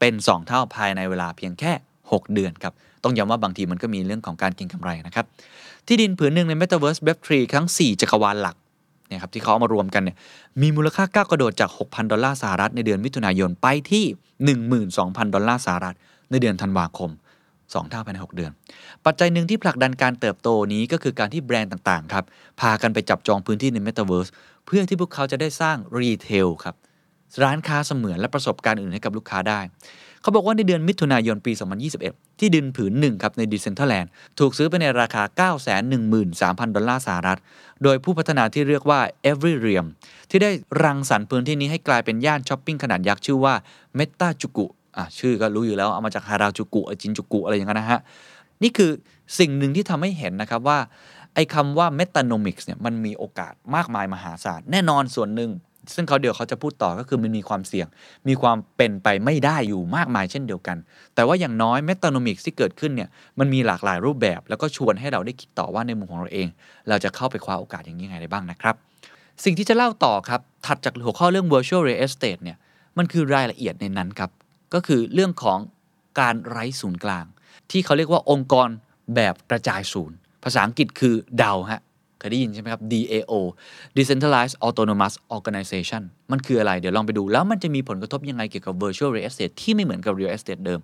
[0.00, 1.72] เป็น 2 เท่าภายในเวลาเพียงแค่
[2.06, 5.26] 6 เดือนครับ ต้องย้ำว่าบางทีมันก็มีเรื่องของการเก็งกำไรนะครับ
[5.86, 8.56] ที่ดินผืนหนึ่งใน Metaverse Web3 ทั้ง 4 จักรวาลหลัก
[9.08, 10.16] เนี่ยครับที่เขาเอามารวมกันเนี่ย
[10.62, 14.04] มีมูลค่าก้าวกระโดดจาก 6,000 ดอลลาร์สหรัฐในเดือนมิถุนายนไปที่
[14.70, 15.96] 12,000 ดอลลาร์สหรัฐ
[16.30, 17.10] ในเดือนธันวาคม
[17.50, 18.52] 2 เท่าภายใน 6 เดือน
[19.04, 22.24] ปัจจัยหนึ่งที่ผลักดันการเติบโตนี้ก็คือการที่แบรนด์ต่างๆครับ
[22.60, 24.30] พากันไปจับจองพื้นที่ใน Metaverse
[24.66, 26.74] เพื่อที่พวกเขาจะได้สร้าง retail ครับ
[27.42, 29.60] ร้านค้าเสมือนและประสบการณ์อื่นให้กับลูกค้าได้
[30.22, 31.52] เขาบอกว่าในเดือนมิถุนายนปี
[31.96, 35.50] 2021 ที่ดินผืนหนึ่งครับใน Decentraland ถูกซื้อไปในราคา
[35.94, 37.38] 913,000 ดอลลาร์สหรัฐ
[37.82, 39.86] โดยผู้พัฒนาที่เรียกว่า Every r e a m
[40.30, 40.50] ที่ได้
[40.82, 43.54] รังสรรค์พื้นที่นี้ให้กลายเป็นย่านช้อปปิ้งขนาดยักษ์ชื่อว่า
[43.98, 48.00] Meta จุกุอะชื่อก็รู้อยู่แล้วเอามาจากฮาราจูกุชินจูกุอะไรอย่างนั้นนะฮะ
[48.62, 48.90] นี่คือ
[49.38, 50.78] สิ่งหนึ่งที่ทำให้เห็นนะครับว่า
[51.34, 55.50] ไอ้คำว่า metanomics เนี่ยมันมีโอกาสมากมายมหาศาลแน่นอนส่วนหนึ่ง
[55.94, 57.86] ซึ่งเขาเดี๋ยวเขาจะพูดต่อก็คือมันมีความเสี่ยง
[58.28, 60.76] มีความเป็นไปไม่ได้อยู่มากมายเช่นเดียวกัน
[61.14, 66.48] แต่ว่าอย่างน้อย metanomics ที่เกิดขึ้นเนี่ยมันมีหลากหลายรูปแบบ แล้วก็ชวนให้เราได้คิดต่อว่าในมุมของเราเอง
[66.88, 68.74] เราจะเข้าไปคว้าโอกาสอย่างนี้ไงได้บ้างนะครับ
[69.44, 72.58] สิ่งที่จะเล่าต่อครับถัดจากหัวข้อเรื่อง virtual real estate เนี่ย
[72.98, 74.30] มันคือรายละเอียดในนั้นครับ
[74.74, 75.58] ก็คือเรื่องของ
[76.20, 77.24] การไร้ศูนย์กลาง
[77.70, 78.68] ที่เขาเรียกว่าองค์กร
[79.14, 81.82] แบบกระจายศูนย์ ภาษาอังกฤษคือ DAO ฮะ
[82.20, 83.32] เคยได้ยินใช่ไหมครับ DAO
[83.96, 86.02] Decentralized Autonomous Organization
[86.32, 90.80] มันคืออะไร เดี๋ยวลองไปดู แล้วมันจะมีผลกระทบยังไงเกี่ยวกับ Virtual Real Estate ที่ไม่เหมือนกับ Real Estate เดิม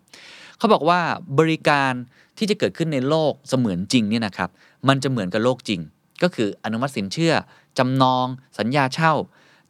[0.59, 1.01] เขาบอกว่า
[1.39, 1.93] บริการ
[2.39, 4.51] ที่จะเกิดขึ้นในโลกเสมือนจริงเนี่ยนะครับ
[4.89, 5.81] มันจะเหมือนกับโลกจริง
[6.23, 7.35] ก็คืออนุมัติสินเชื่อ
[7.79, 8.27] จำนอง
[8.59, 9.13] สัญญาเช่า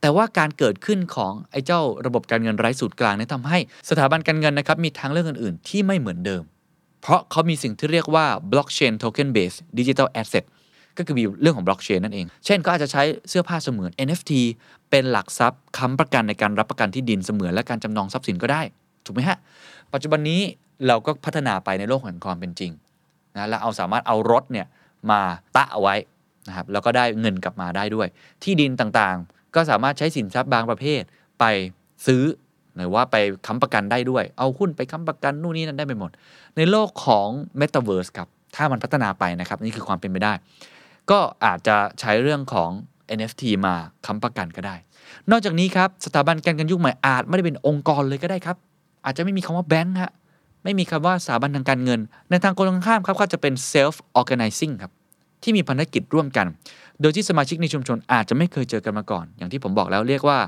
[0.01, 3.59] แต่ว่าการเกิดขึ้นของไอ้เจ้าระบบการเงินไร้สูตรกลางเนี่ยทำให้
[3.91, 6.43] สถาบันการเงินนะครับมีทางเลือกอื่นๆ ที่ไม่เหมือนเดิม
[7.03, 10.45] เพราะเขามีสิ่งที่เรียกว่า blockchain token based digital asset
[10.99, 14.33] ก็คือมีเรื่องของบล็อกเชนนั่นเอง เช่นก็อาจจะใช้เสื้อผ้าเสมือน NFT
[14.91, 18.63] เป็นหลักทรัพย์ค้ำประกันในการรับประกันที่ดินเสมือนและการจำนองทรัพย์สินก็ได้
[19.05, 19.39] ถูกไหมฮะ
[19.93, 20.41] ปัจจุบันนี้
[20.87, 22.73] เราก็พัฒนาไปในโลกแห่งความเป็นจริง
[23.37, 24.67] นะแล้วเอาสามารถเอารถเนี่ย
[25.11, 25.21] มา
[25.57, 25.95] ตะเอาไว้
[26.49, 28.09] นะครับแล้วก็ได้เงินกลับมาได้ด้วย
[28.43, 31.03] ที่ดินต่างๆ ก็สามารถใช้สินทรัพย์บางประเภท
[31.41, 31.45] ไป
[32.07, 32.23] ซื้อ
[32.77, 36.11] หรือว่าไปค้ำประกันได้ด้วย เอาหุ้นไปค้ำประกันนู่นนี่นั่นได้ไปหมด
[36.57, 37.29] ในโลกของ
[37.61, 40.33] Metaverse ครับ ถ้ามันพัฒนาไปนะครับ นี่คือความเป็นไปได้
[41.11, 42.71] ก็อาจจะใช้เรื่องของ
[43.19, 43.75] NFT มา
[44.07, 44.77] ค้ำประกันก็ได้
[45.31, 48.57] นอกจากนี้ครับสถาบันการเงินยุคใหม่อาจไม่ได้เป็นองค์กรเลยก็ได้ครับ
[49.05, 50.13] อาจจะไม่มีคำว่าแบงค์ฮะ
[50.65, 54.93] ไม่มีคำว่าสถาบันทางการเงิน ในทางตรงข้ามครับก็จะเป็น self organizing ครับ
[55.43, 56.47] ที่มีภารกิจร่วมกัน
[57.01, 60.39] โดยที่สมาชิกในชุมชนอาจจะไม่เคยเจอกันมาก่อน อย่างที่ผมบอกแล้วเรียกว่า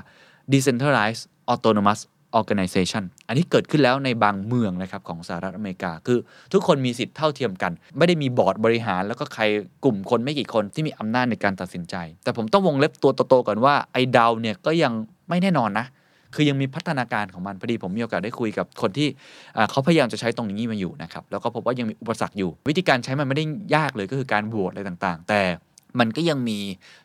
[0.51, 1.99] decentralized autonomous
[2.37, 6.19] organization อันนี้เกิดขึ้นแล้วในบางเมืองนะครับของสหรัฐอเมริกา คือ
[6.53, 9.43] ทุกคนมีสิทธิ์เท่าเทียมกัน ไม่ได้มีบอร์ดบริหาร แล้วก็ใคร
[9.83, 14.93] กลุ่มคนไม่กี่คนที่มีอำนาจในการตัดสินใจ แต่ผมต้องวงเล็บตัวโตๆก่อนว่าไอ้ดาวเนี่ยก็ยัง
[15.29, 15.85] ไม่แน่นอนนะ
[16.35, 19.07] คือยังมีพัฒนาการของมันพอดีผมมีโอกาสได้คุยกับคนที่
[19.71, 25.41] เขาพยายามจะใช้ตรงนี้มาอยู่นะครับแล้วก็พบว่ายังมีอุปสรรคอยู่ วิธีการใช้มันไม่ได้ยากเลยก็คือการโหวตอะไรต่าง ๆ แต่
[25.99, 26.59] มันก็ยังมี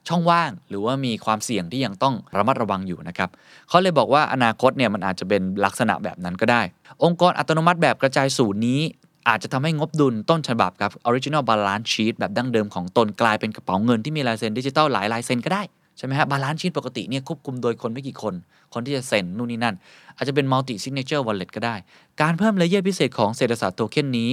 [0.08, 3.30] ช่องว่าง หรือว่ามีความเสี่ยงที่ยังต้องระมัดระวังอยู่นะครับ
[3.68, 6.62] เขาเลยบอกว่าอนาคตเนี่ยมันอาจจะเป็นลักษณะแบบนั้นก็ได้
[7.04, 8.80] องค์กรอัตโนมัติแบบกระจายศูนย์นี้
[9.28, 15.62] อาจจะทำให้งบดุลต้นฉบับครับ original balance sheet แบบดั้งเดิมของตนกลายเป็นกระเป๋าเงินที่มีลายเซ็นดิจิตอลหลายลายเซ็นก็ได้
[15.98, 18.34] ใช่ไหมฮะ balance sheet ปกติเนี่ยควบคุมโดยคนไม่กี่คน
[18.74, 19.74] คนที่จะเซ็นนู่นนี่นั่น
[20.16, 21.74] อาจจะเป็น multi signature wallet ก็ได้
[22.20, 24.30] การเพิ่มเลเยอร์พิเศษของเศรษฐศาสตร์โทเค็นนี้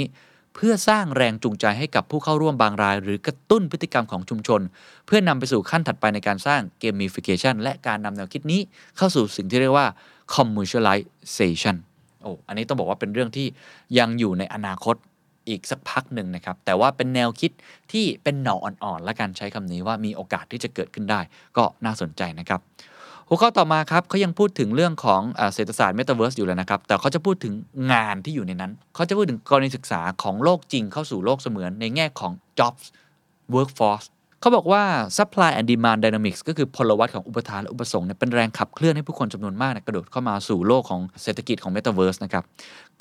[0.55, 4.61] เพื่อสร้างแรงจูงใจให้กับผู้เข้าร่วมบางราย หรือกระตุ้นพฤติกรรมของชุมชน
[5.05, 8.61] เพื่อนำไปสู่ขั้นถัดไปในการสร้าง gamification และการนำแนวคิดนี้
[8.97, 9.87] เข้าสู่สิ่งที่เรียกว่า
[10.35, 11.75] commercialization
[12.21, 13.47] โอ้อันนี้ต้องบอกว่าเป็นเรื่องที่
[13.97, 14.95] ยังอยู่ในอนาคต
[15.49, 17.51] อีกสักพักหนึ่งนะครับ แต่ว่าเป็นแนวคิด
[17.91, 21.19] ที่เป็นหน่ออ่อนๆและการใช้คำนี้ว่ามีโอกาสที่จะเกิดขึ้นได้
[21.57, 22.61] ก็น่าสนใจนะครับ
[23.33, 25.21] หัวข้อต่อมาครับเขายังพูดถึงเรื่องของ
[25.53, 27.53] เศรษฐศาสตร์ Metaverse อยู่แล้วนะครับ แต่เขาจะพูดถึง
[27.91, 32.85] งานที่อยู่ในนั้น เขาจะพูดถึงกรณีศึกษาของโลกจริงเข้าสู่โลกเสมือนในแง่ของ jobs
[33.53, 34.07] workforce
[34.41, 34.83] เขาบอกว่า
[35.17, 42.43] supply and demand dynamics ก็คือพลวัตของอุปทานและอุปสงค์เนี่ยเป็นแรงขับเคลื่อนให้ผู้คนจำนวนมากเนี่ยกระโดดเข้ามาสู่โลกของเศรษฐกิจของ Metaverse นะครับ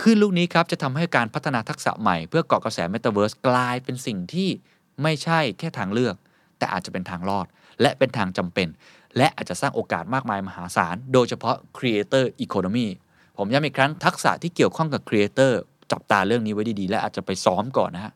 [0.00, 4.48] คลื่นลูกนี้ครับจะทำให้การพัฒนาทักษะใหม่เพื่อเกาะกระแส Metaverse กลายเป็นสิ่งที่
[5.02, 6.14] ไม่ใช่แค่ทางเลือก
[6.58, 7.46] แต่อาจจะเป็นทางรอด
[7.80, 8.68] และเป็นทางจำเป็น
[9.16, 12.86] และอาจจะสร้างโอกาสมากมายมหาศาล โดยเฉพาะ Creator Economy
[13.36, 15.52] ผมย้ำอีกครั้งทักษะที่เกี่ยวข้องกับ Creator
[15.92, 18.12] จับตาเรื่องนี้ไว้ดีๆ และอาจจะไปซ้อมก่อนนะฮะ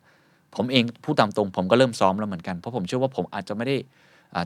[0.55, 3.77] ผมเองพูดตามตรงผมก็เริ่มซ้อมแล้วเหมือนกันเพราะผมเชื่อว่าผมอาจจะไม่ได้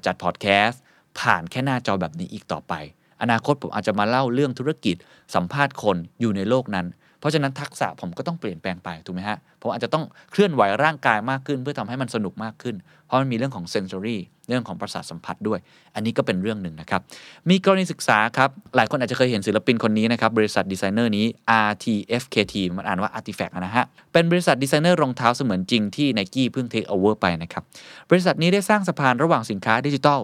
[0.06, 0.82] จัดพอดแคสต์
[1.20, 2.74] ผ่านแค่หน้าจอแบบนี้อีกต่อไป
[3.22, 4.96] อนาคตผมอาจจะมาเล่าเรื่องธุรกิจ
[5.36, 6.86] สัมภาษณ์คนอยู่ในโลกนั้น
[7.20, 15.60] เพราะฉะนั้นทักษะผมก็ต้องเปลี่ยนแปลงไปถูกไหมฮะผมอาจจะต้องเคลื่อนไหวร่างกายมากขึ้น เพื่อทำให้มันสนุกมากขึ้น เพราะมันมีเรื่องของ sensory เรื่องของประสาทสัมผัสด้วย
[15.96, 17.02] อันนี้ก็เป็นเรื่องหนึ่งนะครับ
[17.50, 21.26] มีกรณีศึกษาครับ หลายคนอาจจะเคยเห็นศิลปินคนนี้นะครับบริษัทดีไซเนอร์นี้
[21.70, 27.64] RTFKT มันอ่านว่า Artifact นะฮะเป็นบริษัทดีไซเนอร์รองเท้าเสมือนจริงที่ Nike เพิ่ง take over ไปนะครับ
[28.10, 30.22] บริษัทนี้ได้สร้างสะพานระหว่างสินค้าดิจิทัล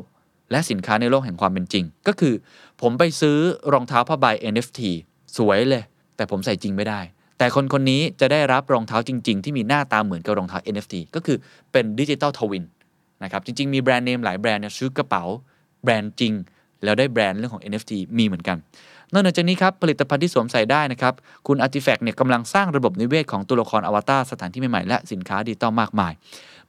[0.52, 2.34] และสินค้าในโลกแห่งความเป็นจริง ก็คือ
[2.82, 3.38] ผมไปซื้อ
[3.74, 4.82] รองเท้าผ้าใบ NFT
[5.38, 5.84] สวยเลย
[6.16, 7.00] แต่ผมใส่จริงไม่ได้
[7.38, 11.38] แต่คนคนนี้จะได้รับรองเท้าจริง ๆ ที่มีหน้าตาเหมือนกับรองเท้า NFT ก็คือ
[11.72, 12.64] เป็น digital twin
[13.24, 15.24] นะครับจริง ๆ มีแบรนด์เนมหลายแบรนด์เนี่ยซื้อกระเป๋า
[15.84, 16.34] แบรนด์จริง
[16.84, 18.58] แล้วได้แบรนด์เรื่องของ NFT มีเหมือนกัน
[19.14, 21.14] นอกจากนี้ครับผลิตภัณฑ์ที่สวมใส่ได้นะครับ
[21.48, 26.14] คุณ Artifact เนี่ยกำลังสร้างระบบนิเวศของตัวละครอวตารสถานที่ใหม่ๆและสินค้าดิจิตอลมากมาย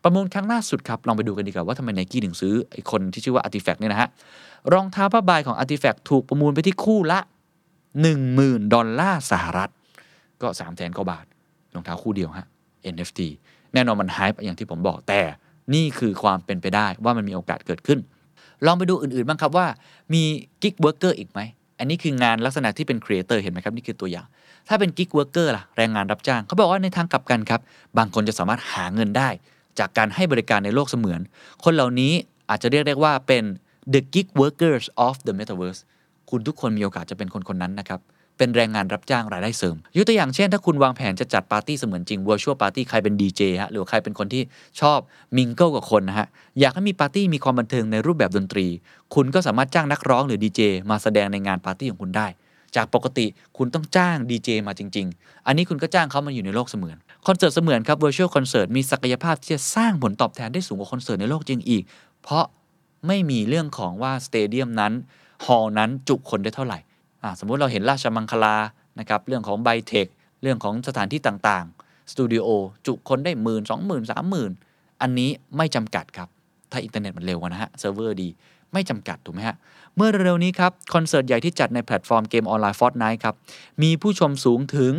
[0.03, 4.09] ประมูลครั้งล่าสุดครับ ลองไปดูกันดีกว่าว่าทำไมไนกี้ถึงซื้อไอ้คนที่ชื่อว่า Artifact เนี่ยนะฮะ
[4.73, 7.19] รองเท้าผ้าใบของ Artifact ถูกประมูลไปที่คู่ละ
[8.05, 9.71] 10,000 ดอลลาร์สหรัฐ
[10.43, 11.25] ก็3 0 0แสนกว่าบาท
[11.75, 12.47] รองเท้าคู่เดียวฮะ
[12.95, 13.21] NFT
[13.73, 15.21] แน่นอนมันหายไปอย่างที่ผมบอกแต่
[15.75, 17.99] นี่คือความเป็นไปได้ว่ามันมีโอกาสเกิดขึ้น
[18.67, 19.67] ลองไปดูอื่นๆบ้างครับว่า
[20.15, 20.23] มี
[20.63, 21.41] gig worker อีกไหม
[21.79, 24.27] อันนี้คืองานลักษณะที่เป็น creator เห็นไหมครับ นี่คือตัวอย่าง
[24.69, 27.61] ถ้าเป็น gig worker ล่ะ แรงงานรับจ้าง เขาบอกว่าในทางกลับกันครับ
[27.99, 29.29] บางคนจะสามารถหาเงินได้
[29.79, 31.21] จากการให้บริการในโลกเสมือน
[31.65, 32.13] คนเหล่านี้
[32.51, 33.45] อาจจะเรียกได้ว่าเป็น
[33.93, 35.81] the gig workers of the metaverse
[36.31, 38.01] คุณทุกคนมีโอกาสจะเป็นคนคนนั้นนะครับ
[38.39, 44.43] เป็นแรงงานรับจ้างรายได้เสริมยกตัวอย่างเช่น ถ้าคุณวางแผนจะจัดปาร์ตี้เสมือนจริง virtual party ใครเป็นดีเจฮะหรือใครเป็นคนที่
[44.81, 44.99] ชอบ
[45.37, 46.27] mingle กับคนนะฮะ
[46.61, 48.67] อยากให้มีปาร์ตี้มีความบันเทิงในรูปแบบดนตรี
[49.15, 50.61] คุณก็สามารถจ้างนักร้องหรือดีเจ
[50.91, 52.27] มาแสดงในงานปาร์ตี้ของคุณได้
[52.77, 61.83] จากปกติคุณต้องจ้างดีเจมาจริง ๆ อันนี้คุณก็จ้างเขามาอยู่ในโลกเสมือนคอนเสิร์ตเสมือนครับ virtual concert มีศักยภาพที่จะสร้างผลตอบแทนได้สูงกว่าคอนเสิร์ตในโลกจริงอีก
[62.23, 62.45] เพราะ
[63.07, 64.93] ไม่มีเรื่องของว่า stadium นั้น
[65.45, 66.79] hall นั้นจุคนได้เท่าไหร่
[67.39, 68.57] สมมุติเราเห็นราชมังคลา
[68.99, 70.07] นะครับเรื่องของไบเทค
[70.43, 72.47] เรื่องของสถานที่ต่างๆสตูดิโอ
[72.87, 74.51] จุคนได้หมื่นสองหมื่นสามหมื่น
[75.03, 76.29] อันนี้ไม่จำกัดครับ
[76.71, 78.29] ถ้าอินเทอร์เน็ตมันเร็วนะฮะเซิร์ฟเวอร์ดี
[78.73, 79.57] ไม่จำกัดถูกไหมฮะ
[79.97, 83.35] เมื่อเร็วๆนี้ครับ คอนเสิร์ตใหญ่ที่จัดในแพลตฟอร์มเกมออนไลน์ Fortnite ครับ
[83.83, 84.93] มีผู้ชมสูงถึง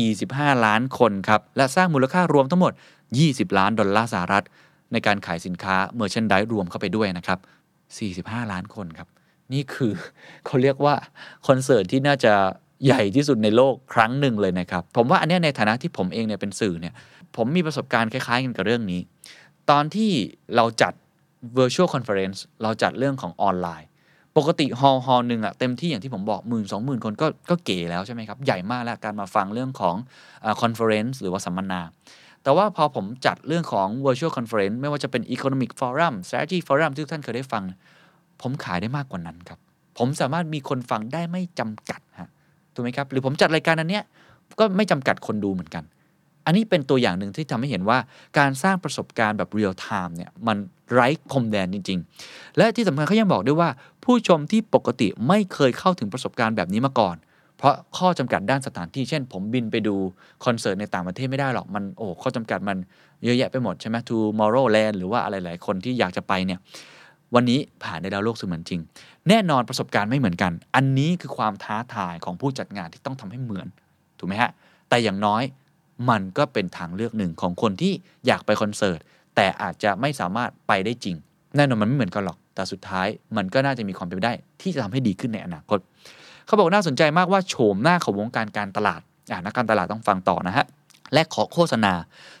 [0.00, 2.72] 45 ล้านคนครับ และสร้างมูลค่ารวมทั้งหมด
[3.14, 4.44] 20 ล้านดอลลาร์สหรัฐ
[4.92, 7.38] ในการขายสินค้าเมอร์ชันด e รวมเข้าไปด้วยนะครับ
[8.36, 9.08] 45 ล้านคนครับ
[9.52, 9.92] นี่คือ
[10.46, 10.94] เขาเรียกว่า
[11.46, 12.32] คอนเสิร์ตที่น่าจะ
[12.84, 16.94] ใหญ่ที่สุดในโลกครั้งหนึ่งเลยนะครับ ผมว่าอันนี้ในฐานะที่ผมเองเนี่ยเป็นสื่อเนี่ย
[17.36, 19.00] ผมมีประสบการณ์คล้ายๆกันกับเรื่องนี้
[19.70, 20.10] ตอนที่
[20.56, 20.92] เราจัด
[21.58, 23.88] virtual conference เราจัดเรื่องของออนไลน์
[24.36, 29.94] ปกติ hall hall หนึ่งอะเต็มที่อย่างที่ผมบอกหมื่นสองหมื่นคนก็ก็เก๋แล้วใช่ไหมครับ ใหญ่มากแล้วการมาฟังเรื่องของ
[30.60, 31.80] conference หรือว่าสัมมนา
[32.42, 37.62] แต่ว่าพอผมจัดเรื่องของ virtual conference ไม่ว่าจะเป็น economic forum strategy forum ที่ท่านเคยได้ฟัง
[38.42, 39.58] ผมขายได้มากกว่านั้นครับ
[39.98, 42.28] ผมสามารถมีคนฟังได้ไม่จำกัดฮะ
[42.74, 44.04] ถูกไหมครับ หรือผมจัดรายการอันเนี้ย
[44.58, 45.84] ก็ไม่จำกัดคนดูเหมือนกัน
[46.46, 47.98] อันนี้เป็นตัวอย่างหนึ่งที่ทำให้เห็นว่า
[48.38, 50.56] การสร้างประสบการณ์แบบ real-time เนี่ยมัน
[50.92, 53.70] ไร้พรมแดนจริง ๆ และที่สำคัญเขายังบอกด้วยว่า
[54.04, 57.16] ผู้ชมที่ปกติไม่เคยเข้าถึงประสบการณ์แบบนี้มาก่อน
[57.58, 59.94] เพราะข้อจำกัดด้านสถานที่ เช่น ผมบินไปดู
[60.44, 62.76] คอนเสิร์ตในต่างประเทศไม่ได้หรอกมันโอ้ข้อจำกัดมัน
[63.24, 66.60] เยอะแยะไปหมดใช่ไหม Tomorrowland หรือว่าอะไรหลายคนที่อยากจะไปเนี่ย
[67.34, 68.80] วันนี้ผ่านในดาวโลกเสมือนจริง
[69.28, 73.66] แน่นอนประสบการณ์ไม่เหมือนกัน อันนี้คือความท้าทายของผู้จัดงานที่ต้องทำให้เหมือน
[74.18, 74.50] ถูกไหมฮะ
[74.88, 75.42] แต่อย่างน้อย
[76.10, 77.92] มันก็เป็นทางเลือกหนึ่งของคนที่
[78.26, 78.98] อยากไปคอนเสิร์ต
[79.36, 81.16] แต่อาจจะไม่สามารถไปได้จริง
[81.56, 85.78] แน่นอนมันไม่เหมือนกันหรอก แต่สุดท้ายมันก็น่าจะมีความเป็นไปได้ ที่จะทำให้ดีขึ้นในอนาคต
[86.46, 90.66] เขาบอกน่าสนใจมากว่าโฉมหน้าของวงการการตลาดอ่านักการตลาดต้องฟังต่อนะฮะ
[91.14, 91.92] และขอโฆษณา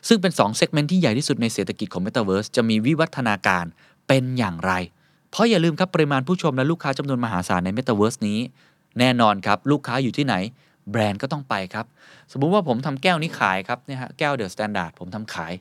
[0.08, 3.64] ซึ่งเป็น2เซกเมนต์ที่ใหญ่ที่สุดในเศรษฐกิจของ Metaverse จะมีวิวัฒนาการ
[4.08, 4.72] เป็นอย่างไร
[5.30, 8.38] เพราะอย่าลืมครับปริมาณผู้ชมและลูกค้าจำนวนมหาศาลใน Metaverse นี้
[8.98, 10.34] แน่นอนครับ ลูกค้าอยู่ที่ไหน
[10.90, 11.86] แบรนด์ก็ต้องไปครับ
[12.32, 15.52] สมมุติว่าผมทำแก้วนี้ขายครับเนี่ยฮะแก้ว THE STANDARD ผมทำขาย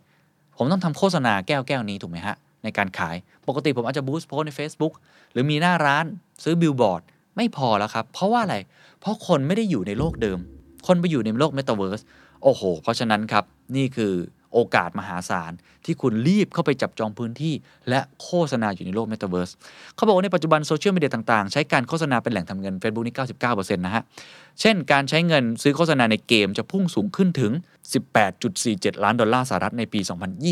[0.58, 3.16] ผมต้องทำโฆษณาแก้วแก้วนี้ถูกไหมฮะในการขาย
[3.48, 4.94] ปกติผมอาจจะ boost post ใน Facebook
[5.32, 6.06] หรือมีหน้าร้าน
[6.44, 7.02] ซื้อบิลบอร์ด
[7.36, 8.58] ไม่พอแล้วครับ เพราะว่าอะไร
[9.00, 10.40] เพราะคนไม่ได้อยู่ในโลกเดิม
[10.88, 12.04] คนไปอยู่ในโลก Metaverse
[12.44, 13.44] โอ้โห เพราะฉะนั้นครับ
[13.76, 14.14] นี่คือ
[14.56, 15.52] โอกาสมหาศาล
[15.86, 17.54] ที่คุณรีบเข้าไปจับจองพื้นที่
[17.90, 19.54] และโฆษณาอยู่ในโลก Metaverse
[19.96, 23.16] เขาบอกว่าในปัจจุบันโซเชียลมีเดียต่างๆ ใช้การโฆษณาเป็นแหล่งทำเงิน Facebook นี่
[23.46, 24.04] 99%นะฮะ
[24.62, 27.52] เช่นการใช้เงินซื้อโฆษณาในเกมจะพุ่งสูงขึ้นถึง
[28.28, 30.00] 18.47 ล้านดอลลาร์สหรัฐในปี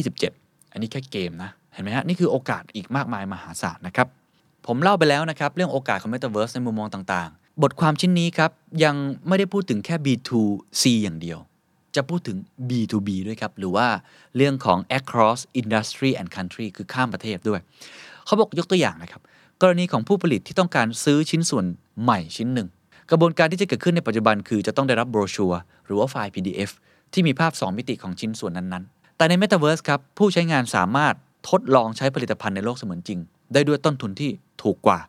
[0.09, 4.07] 2027 อันนี้แค่เกมนะเห็นไหมฮะนี่คือโอกาสอีกมากมายมหาศาลนะครับ
[4.67, 8.51] ผมเล่าไปแล้วนะครับเรื่องโอกาสของ Metaverse ในมุมมองต่างๆ บทความชิ้นนี้ครับ
[8.83, 8.95] ยัง
[9.27, 11.39] ไม่ได้พูดถึงแค่ B2C อย่างเดียว
[11.95, 12.37] จะพูดถึง
[12.69, 13.87] B2B ด้วยครับ หรือว่า
[14.35, 17.59] เรื่องของ across industry and country คือข้ามประเทศด้วย
[18.25, 19.21] เขาบอกยกตัวอย่างนะครับ
[19.61, 21.65] กรณีของผู้ผลิตที่ต้องการซื้อชิ้นส่วน
[22.01, 22.67] ใหม่ชิ้นหนึ่ง
[23.11, 26.71] กระบวนการที่จะเกิดขึ้นในปัจจุบันคือจะต้องได้รับโบรชัวร์หรือว่าไฟล์ PDF
[27.13, 31.15] ที่มีภาพ 2 มิติของชิ้นส่วนนั้นๆ แต่ใน Metaverse ครับ ผู้ใช้งานสามารถ
[31.49, 33.19] ทดลองใช้ผลิตภัณฑ์ในโลกเสมือนจริง
[33.53, 34.99] ได้ด้วยต้นทุนที่ถูกกว่า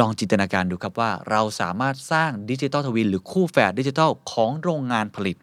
[0.00, 5.36] ลองจินตนาการดูครับว่าเราสามารถสร้างดิจิทัลทวินหรือคู่แฝดดิจิทัลของโรงงานผลิต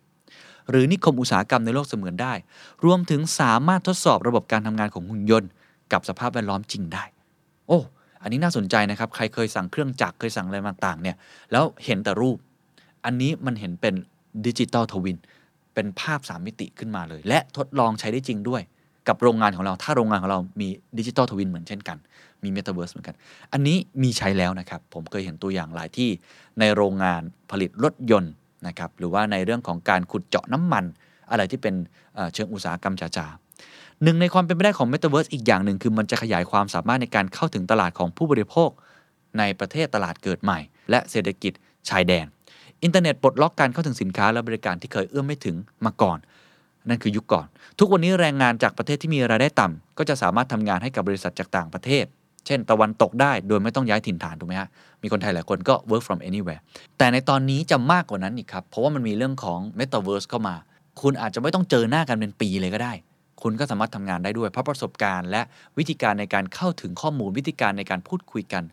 [0.69, 2.33] หรือนิคมอุตสาหกรรมในโลกเสมือนได้
[2.85, 5.49] รวมถึงสามารถทดสอบระบบการทำงานของหุ่นยนต์
[5.93, 7.03] กับสภาพแวดล้อมจริงได้
[7.67, 7.79] โอ้
[8.21, 11.15] อันนี้น่าสนใจนะครับ ใครเคยสั่งเครื่องจักรเคยสั่งอะไรต่างๆเนี่ย
[11.51, 12.37] แล้วเห็นแต่รูป
[13.05, 13.93] อันนี้มันเห็นเป็น
[14.45, 15.17] digital twin
[15.73, 18.61] เป็นภาพ 3 มิติขึ้นมาเลย และทดลองใช้ได้จริงด้วย
[19.07, 21.97] กับโรงงานของเรา ถ้าโรงงานของเรามี digital twin เหมือนเช่นกัน
[22.43, 23.15] มีเมตาเวิร์สเหมือนกัน
[23.53, 26.09] อันนี้มีใช้แล้วนะครับ ผมเคยเห็นตัวอย่างหลายที่
[26.59, 27.21] ในโรงงาน
[27.51, 28.33] ผลิตรถยนต์
[28.67, 30.85] นะครับหรือว่าในเรื่องของการขุดเจาะน้ำมัน
[31.31, 31.75] อะไรที่เป็น
[32.33, 38.69] เชิงอุตสาหกรรมจ๋าๆหนึ่งในความเป็นไปได้ของ Metaverse อีกอย่างหนึ่งคือมันจะขยายความสามารถในการเข้าถึงตลาดของผู้บริโภค
[39.39, 41.53] ในประเทศตลาดเกิดใหม่ และเศรษฐกิจ
[41.89, 42.25] ชายแดน
[42.83, 46.17] อินเทอร์เน็ตปลดล็อกการเข้าถึงสินค้าและบริการที่เคยเอื้อมไม่ถึงมาก่อน
[46.89, 47.47] นั่นคือยุคก่อน
[47.79, 52.05] ทุกวันนี้แรงงานจากประเทศที่มีรายได้ต่ำก็จะสามารถทำงานให้กับบริษัทจากต่างประเทศ
[52.45, 54.69] เช่น ตะวันตกได้โดยไม่ต้องย้ายถิ่นฐานถูกไหมฮะ
[55.03, 56.61] มีคนไทยหลายคนก็ work from anywhere
[56.97, 60.55] แต่ในตอนนี้จะมากกว่านั้นอีกครับ เพราะว่ามันมีเรื่องของ metaverse เข้ามา
[61.01, 62.93] คุณอาจจะไม่ต้องเจอหน้ากันเป็นปีเลยก็ได้
[63.41, 65.41] คุณก็สามารถทำงานได้ด้วยเพราะประสบการณ์ และ
[65.77, 68.63] วิธีการในการเข้าถึงข้อมูลวิธีการในการพูดคุยกัน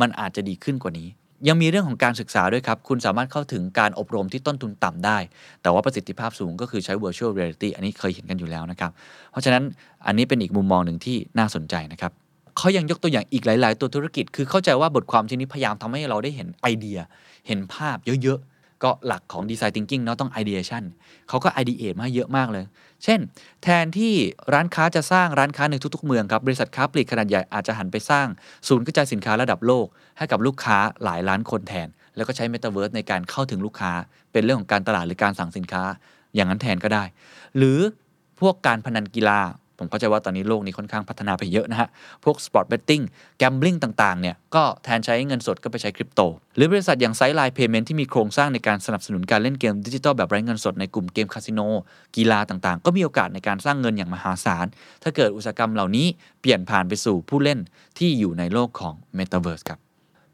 [0.00, 1.08] มันอาจจะดีขึ้นกว่านี้
[1.48, 5.18] ยังมีเรื่องของการศึกษาด้วยครับ คุณสามารถเข้าถึงการอบรมที่ต้นทุนต่ำได้
[5.62, 8.90] แต่ว่าประสิทธิภาพสูงก็คือใช้ virtual reality อันนี้เคยเห็นกันอยู่แล้วนะครับ
[9.30, 9.62] เพราะฉะนั้น
[10.06, 12.12] อันนี้เป็นอีกมุมมองหนึ่งที่น่าสนใจนะครับ
[12.58, 16.98] เขายังยกตัวอย่างอีกหลาย ๆ ตัวธุรกิจ คือเข้าใจว่าบทความที่นี้พยายามทำให้เราได้เห็นไอเดีย
[17.46, 20.84] เห็นภาพเยอะ ๆ ก็หลักของ Design Thinking เนาะต้อง ideation
[21.28, 22.64] เขาก็ ideate มาเยอะมากเลย
[23.04, 23.20] เช่น
[23.62, 24.12] แทนที่
[24.52, 28.26] ร้านค้าจะสร้างร้านค้าในทุก ๆ เมืองครับ บริษัทค้าปลีกขนาดใหญ่อาจจะหันไปสร้าง
[28.68, 29.86] ศูนย์กระจายสินค้าระดับโลก
[30.18, 33.92] ให้กับลูกค้าหลายล้านคนแทน แล้วก็ใช้ Metaverse ในการเข้าถึงลูกค้า
[34.32, 35.82] เป็นเรื่องของการตลาดหรือการสั่งสินค้า
[36.34, 37.04] อย่างนั้นแทนก็ได้
[37.56, 37.78] หรือ
[38.40, 39.40] พวกการพนันกีฬา
[39.78, 41.88] ผมเข้าใจว่าตอนนี้โลกนี้ค่อนข้างพัฒนาไปเยอะนะฮะ
[42.24, 43.02] พวก sport betting
[43.38, 46.20] gambling ต่างๆเนี่ยก็แทนใช้เงินสดก็ไปใช้คริปโต
[46.56, 51.60] หรือบริษัทอย่าง Sightline Payments ที่มีโครงสร้างในการสนับสนุนการเล่นเกมดิจิทัลแบบไร้เงินสดในกลุ่มเกมคาสิโน
[52.16, 54.66] กีฬาต่างๆ ก็มีโอกาสในการสร้างเงินอย่างมหาศาล
[55.02, 56.06] ถ้าเกิดอุตสาหกรรมเหล่านี้
[56.40, 57.58] เปลี่ยนผ่านไปสู่ผู้เล่น
[57.98, 59.78] ที่อยู่ในโลกของ Metaverse ครับ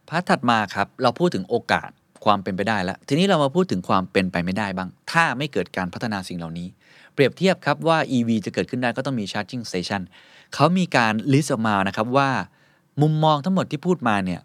[0.08, 1.90] part ถัดมาครับเราพูดถึงโอกาส
[2.24, 6.68] ความเป็นไปได้แล้ว ทีนี้เรามาพูดถึงความเป็นไปไม่ได้บ้าง ถ้าไม่เกิดการพัฒนาสิ่งเหล่านี้
[7.14, 10.02] เปรียบเทียบครับว่า EV จะเกิดขึ้นได้ก็ต้องมี charging station
[10.54, 12.30] เขามีการ list ออกมานะครับว่า
[13.02, 14.40] มุมมองทั้งหมดที่พูดมาเนี่ย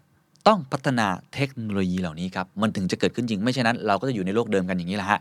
[0.48, 5.20] ต้องพัฒนาเทคโนโลยีเหล่านี้ครับ มันถึงจะเกิดขึ้นจริง ไม่เช่นนั้น เราก็จะอยู่ในโลกเดิมกันอย่างนี้แหละฮะ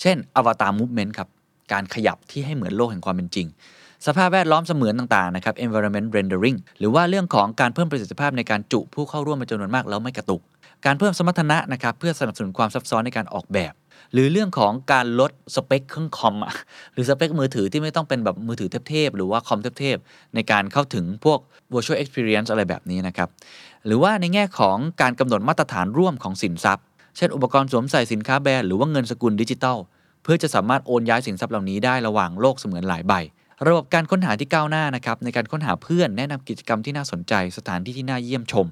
[0.00, 1.28] เช่น avatar movement ครับ
[1.72, 3.46] การขยับที่ให้เหมือนโลกแห่งความเป็นจริง
[4.06, 10.40] สภาพแวดล้อมเสมือนต่างๆนะครับ environment rendering หรือว่าเรื่องของการเพิ่มประสิทธิภาพในการจุผู้เข้าร่วมเป็นจำนวนมากแล้วไม่กระตุก
[10.86, 13.72] การเพิ่มสมรรถนะนะครับเพื่อสนับสนุนความซับซ้อนในการออกแบบ
[14.12, 16.54] หรือเรื่องของการลดสเปคเครื่องคอมอะ
[16.92, 21.38] หรือสเปคมือถือที่ไม่ต้องเป็นแบบมือถือเทพๆหรือว่าคอมเทพๆในการเข้าถึงพวก
[21.72, 23.28] virtual experience อะไรแบบนี้นะครับ
[23.86, 26.84] หรือว่าในแง่ของการกำหนดมาตรฐานร่วมของสินทรัพย์
[27.16, 29.78] เช่น อุปกรณ์สวมใส่สินค้าแบรนด์หรือว่าเงินสกุลดิจิทัล
[30.22, 33.12] เพื่อจะสามารถโอนย้ายสินทรัพย์เหล่านี้ได้ระหว่างโลกเสมือนหลายใบ
[33.68, 38.66] ระบบการค้นหาที่ก้าวหน้านะครับในการค้นหาเพื่อนแนะนำกิจกรรมที่น่าสนใจ สถานที่ที่น่าเยี่ยมชม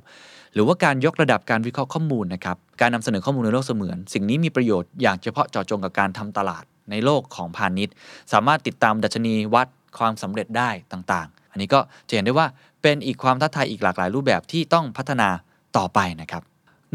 [0.54, 7.94] หรือว่าการยกระดับการวิเคราะห์ข้อมูลนะครับ การนำเสนอข้อมูลในโลกเสมือน สิ่งนี้มีประโยชน์อย่างเฉพาะเจาะจงกับการทำตลาดในโลกของพาณิชย์
[8.32, 9.66] สามารถติดตามดัชนีวัด
[9.98, 12.46] ความสำเร็จได้ต่างๆ อันนี้ก็จะเห็นได้ว่า
[12.82, 15.28] เป็นอีกความท้าทายอีกหลากหลายรูปแบบที่ต้องพัฒนา
[15.76, 16.42] ต่อไปนะครับ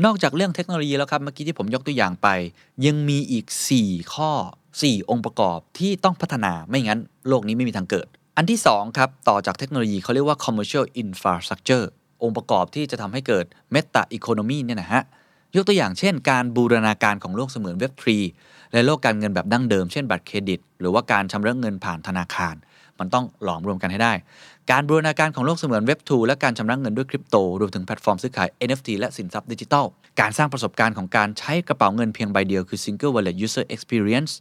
[0.05, 2.27] นอกจากเรื่องเทคโนโลยีแล้วครับ เมื่อกี้ที่ผมยกตัวอย่างไป
[2.85, 3.45] ยังมีอีก
[3.79, 4.31] 4 ข้อ
[4.71, 11.85] 4 องค์ประกอบที่ต้องพัฒนาไม่งั้น โลกนี้ไม่มีทางเกิด อันที่ 2 ครับ ต่อจากเทคโนโลยีเขาเรียกว่า commercial infrastructure
[12.23, 15.03] องค์ประกอบที่จะทำให้เกิด meta economy เนี่ยนะฮะ
[15.55, 17.93] ยกตัวอย่างเช่น การบูรณาการของโลกเสมือนเว็บ
[18.33, 22.55] 3และโลกการเงินแบบดั้งเดิมเช่นบัตรเครดิต หรือว่าการชำระเงินผ่านธนาคาร
[22.99, 24.13] มันต้องหลอมรวมกันให้ได้
[24.71, 29.85] การบูรณาการของโลกเสมือนเว็บ2และการชำระเงินด้วยคริปโต รวมถึงแพลตฟอร์มซื้อขาย NFT และสินทรัพย์ดิจิทัล
[30.19, 34.31] การสร้างประสบการณ์ของการใช้กระเป๋าเงินเพียงใบเดียวคือ Single Wallet User Experience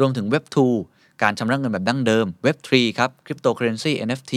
[0.00, 4.34] รวมถึงเว็บ2 การชำระเงินแบบดั้งเดิมเว็บ3ครับ Cryptocurrency NFT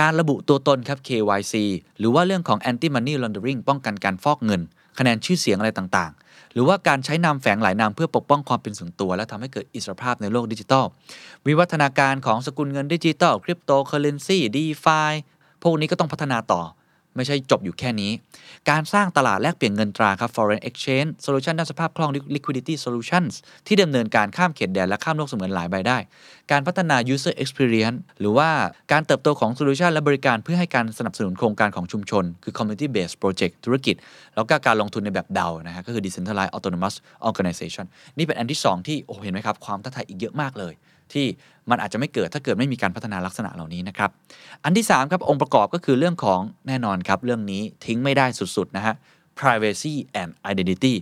[0.00, 1.54] การระบุตัวตนครับ KYC
[1.98, 4.60] หรือว่าเรื่องของ Anti Money Laundering ป้องกันการฟอกเงิน
[4.98, 10.84] คะแนนชื่อเสียงอะไรต่างๆ หรือว่าการใช้นามแฝงหลายนามเพื่อปกป้องความเป็นส่วนตัว และทำให้เกิดอิสรภาพในโลกดิจิทัล
[11.46, 15.00] วิวัฒนาการของสกุลเงินดิจิทัล cryptocurrency DeFi
[15.62, 16.62] พวกนี้ก็ต้องพัฒนาต่อ
[17.16, 18.12] ไม่ใช่จบอยู่แค่นี้
[18.70, 23.32] การสร้างตลาดแลกเปลี่ยนเงินตราครับ foreign exchange solution ด้านสภาพคล่อง liquidity solutions
[23.66, 25.98] ที่ดำเนินการข้ามเขตแดนและข้ามโลกเสมือนหลายใบได้
[26.52, 28.48] การพัฒนา user experience หรือว่า
[28.92, 33.96] การเติบโตของ solution และบริการเพื่อให้การสนับสนุนโครงการของชุมชน คือ community based project ธุรกิจ
[34.34, 36.94] แล้วก็การลงทุนในแบบเดานะฮะก็คือ decentralized autonomous
[37.28, 40.74] organization นี่เป็นอันที่ 2 ที่โอ้เห็นไหมครับความท้าทายอีกเยอะมากเลย
[41.12, 41.26] ที่
[41.70, 44.10] มันอาจจะไม่เกิดถ้าเกิดไม่มีการพัฒนาลักษณะเหล่านี้นะครับ
[44.64, 48.94] อันที่3ครับองค์ประกอบก็คือเรื่องของแน่นอนครับ เรื่องนี้ทิ้งไม่ได้สุดๆนะฮะ
[49.40, 50.94] privacy and identity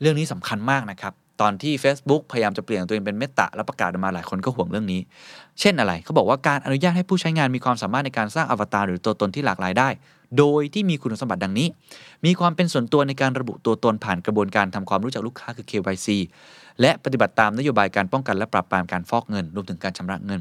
[0.00, 5.00] เรื่องนี้สำคัญมากนะครับ ตอนที่ Facebook พยายามจะเปลี่ยนตัวเองเป็นเมตตาแล้วประกาศออกมาหลายคนก็ห่วงเรื่องนี้
[5.60, 9.88] เช่นอะไรเขาบอกว่าการอนุญาตให้ผู้ใช้งานมีความสามารถในการสร้างอวตารหรือตัวตนที่หลากหลายได้
[10.38, 11.68] โดยที่มีคุณสมบัติดังนี้
[12.24, 16.08] มีความเป็นส่วนตัวในการระบุตัวตนผ่านกระบวนการทำความรู้จักลูกค้าคือ KYC
[16.82, 20.40] และปฏิบัติตามนโยบายการป้องกันและปราบปรามการฟอกเงิน รวมถึงการชำระเงิน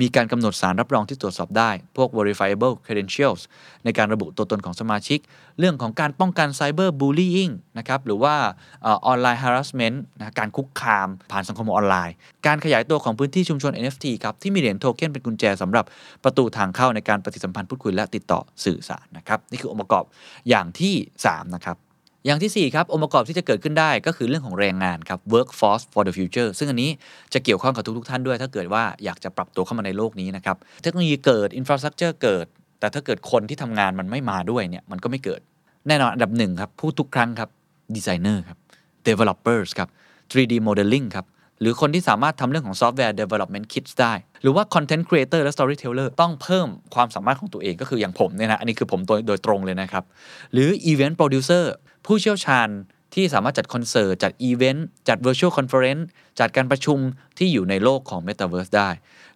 [0.00, 3.40] มีการกำหนดสารรับรองที่ตรวจสอบได้ พวก verifiable credentials
[3.84, 5.18] ในการระบุตัวตนของสมาชิก
[5.58, 8.34] เรื่องของการป้องกัน cyber bullying นะครับ หรือว่า
[8.86, 12.14] ออนไลน์ harassment นะการคุกคาม ผ่านสังคมออนไลน์
[12.46, 15.84] การขยายตัวของพื้นที่ชุมชน NFT ครับ ที่มีเหรียญโทเค็นเป็นกุญแจสำหรับ
[16.24, 20.04] ประตูทางเข้าในการปฏิสัมพันธ์พูดคุยและติดต่อสื่อสารนะครับนี่คือองค์ประกอบ
[20.48, 21.76] อย่างที่3นะครับ
[22.26, 26.90] อย่างที่4ครับองค์ประกอบที่จะเกิดขึ้นได้ก็คือเรื่องของแรงงานครับ workforce for the future ซึ่งอันนี้
[27.34, 32.46] จะเกี่ยวข้องกับทุกๆท่านด้วย ถ้าเกิดว่าอยากจะปรับตัวเข้ามาในโลกนี้นะครับเทคโนโลยีเกิด infrastructure เกิด
[32.80, 35.40] แต่ถ้าเกิดคนที่ทำงานมันไม่มาด้วยเนี่ยมันก็ไม่เกิด
[35.88, 37.50] แน่นอนอันดับหนึ่งครับพูดทุกครั้งครับ
[37.96, 38.58] designer ครับ
[39.08, 39.88] developers ครับ
[40.32, 41.26] 3D modeling ครับ
[41.62, 50.04] หรือคนที่สามารถทำเรื่องของ software development kits ได้ หรือว่า content creator และ storyteller ต้องเพิ่มความสามารถของตัวเองก็คืออย่างผมเนี่ยนะ อันนี้คือผมโดยโดยตรงเลยนะครับ
[50.52, 51.64] หรือ event producer
[52.06, 52.68] ผู้เชี่ยวชาญ
[53.14, 56.02] ที่สามารถจัดคอนเสิร์ต จัดอีเวนต์ จัด virtual conference
[56.40, 56.98] จัดการประชุม
[57.38, 58.90] ที่อยู่ในโลกของ metaverse ได้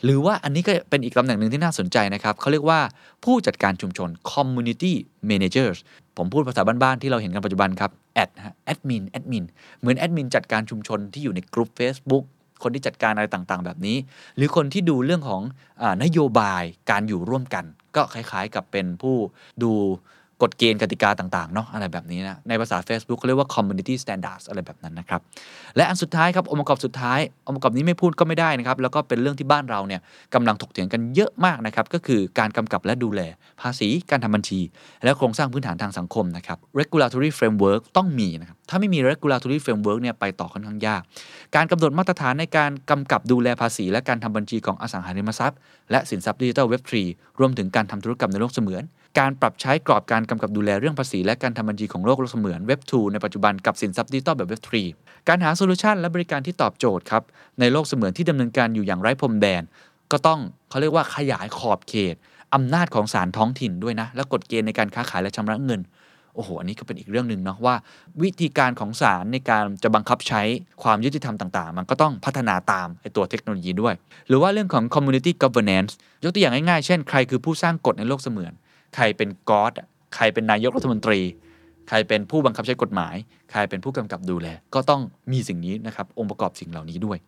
[0.05, 2.81] หรือว่าอันนี้ก็เป็นอีกตำแหน่งหนึ่งที่น่าสนใจนะครับเขาเรียกว่า
[3.25, 4.93] ผู้จัดการชุมชน community
[5.31, 5.79] managers
[6.17, 9.45] ผมพูดภาษาบ้านๆที่เราเห็นกันปัจจุบันครับแอดฮะแอดมินแอดมิน
[9.81, 12.25] เหมือนแอดมินจัดการชุมชนที่อยู่ในกลุ่ม Facebook
[12.63, 13.97] คนที่จัดการอะไรต่างๆ แบบนี้
[14.37, 17.65] หรือคนที่ดูเรื่องของนโยบายการอยู่ร่วมกัน
[17.97, 19.17] ก็คล้ายๆกับเป็นผู้
[19.63, 19.73] ดู
[20.43, 25.21] กฎเกณฑ์กติกาต่างๆเนาะอะไรแบบนี้นะในภาษา Facebook เขาเรียกว่า community standards อะไรแบบนั้นนะครับ
[25.77, 30.01] และอันสุดท้ายครับองค์ประกอบสุดท้ายองค์ประกอบนี้ไม่พูดก็ไม่ได้นะครับแล้วก็เป็นเรื่องที่บ้านเราเนี่ย
[30.35, 33.21] กำลังถกเถียงกันเยอะมากนะครับก็คือการกำกับและดูแล
[33.61, 34.61] ภาษีการทำบัญชี
[35.05, 41.03] และโครงสร้างพื้นฐานทางสังคมนะครับ regulatory framework ต้องมีนะครับถ้าไม่มี regulatory framework เนี่ยไปต่อค่อนข้างยาก
[41.57, 45.59] การกำหนดมาตรฐานในการกำกับดูแลภาษี และการทำบัญชีของอสังหาริมทรัพย์
[45.91, 48.83] และสินทรัพย์ดิจิทัลเว็บ3รวมถึงการทำธุรกรรมในโลกเสมือน
[49.19, 54.61] การปรับใช้กรอบการกำกับดูแลเรื่องภาษี และการทำบัญชีของโลกโลกเสมือนเว็บ2ในปัจจุบันกับสินทรัพย์ดิจิทัลแบบเว็บ
[54.95, 57.23] 3การหาโซลูชันและบริการที่ตอบโจทย์ครับ
[57.61, 59.63] ในโลกเสมือนที่ดำเนินการอยู่อย่างไร้พรมแดน
[60.13, 60.41] ก็ต้อง
[60.71, 62.15] เขาเรียกว่าขยายขอบเขต
[62.55, 65.81] อำนาจของศาลท้องถิ่นด้วยนะ และกฎเกณฑ์ในการค้าขายและชำระเงิน
[66.35, 67.75] โอ้โห อันนี้ก็เป็นอีกเรื่องหนึ่งเนาะว่า
[68.23, 70.43] วิธีการของศาลในการจะบังคับใช้
[70.83, 73.95] ความยุติธรรมต่างๆ มันก็ต้องพัฒนาตามไอตัวเทคโนโลยีด้วย
[74.29, 75.93] หรือว่าเรื่องของ community governance
[76.23, 78.53] ยกตัวอย่างง่ายๆ เช่น ใครคือผู้สร้างกฎในโลกเสมือน
[78.95, 79.73] ใครเป็นกอด
[80.17, 81.21] ใครเป็นนายกรัฐมนตรี
[81.89, 83.15] ใครเป็นผู้บังคับใช้กฎหมาย
[83.51, 87.19] ใครเป็นผู้กำกับดูแล ก็ต้องมีสิ่งนี้นะครับองค์ประกอบสิ่งเหล่านี้ด้วย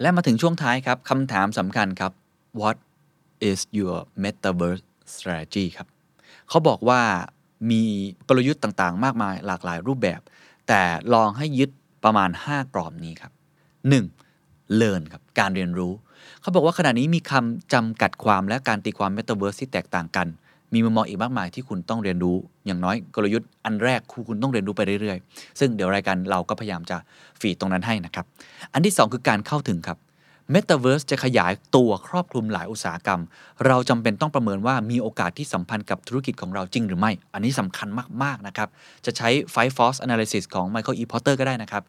[0.00, 2.12] และมาถึงช่วงท้ายครับคำถามสำคัญครับ
[2.60, 2.76] what
[3.50, 5.86] is your metaverse strategy ครับ
[6.48, 7.00] เขาบอกว่า
[7.70, 7.82] มี
[8.28, 10.20] กลยุทธ์ต่างๆ มากมายหลากหลายรูปแบบ
[10.68, 10.82] แต่
[11.14, 11.70] ลองให้ยึด
[12.04, 13.32] ประมาณ 5 กรอบนี้ครับ
[14.04, 14.80] 1.
[14.80, 15.92] learn ครับการเรียนรู้
[16.40, 20.28] เขาบอกว่าขณะนี้มีคำจำกัดความและการตีความ metaverse ที่แตกต่างกัน
[20.74, 22.36] มีมุมมองอีกมากมายที่คุณต้องเรียนรู้
[22.66, 26.96] อย่างน้อยกลยุทธ์อันแรกคือคุณต้องเรียนรู้ไปเรื่อยๆ ซึ่งเดี๋ยวรายการเราก็พยายามจะ
[27.40, 28.24] ฟีดตรงนั้นให้นะครับ
[28.72, 29.98] อันที่ 2 คือการเข้าถึงครับ
[30.54, 33.20] Metaverse จะขยายตัวครอบคลุมหลายอุตสาหกรรม
[33.66, 37.88] เราจำเป็นต้องประเมินว่ามีโอกาสที่สัมพันธ์กับธุรกิจของเราจริงหรือไม่ อันนี้สำคัญ
[38.22, 38.68] มาก ๆ นะครับ
[39.06, 41.04] จะใช้ Five Force Analysis ของ Michael E.
[41.10, 41.82] Porter ก็ได้นะครับ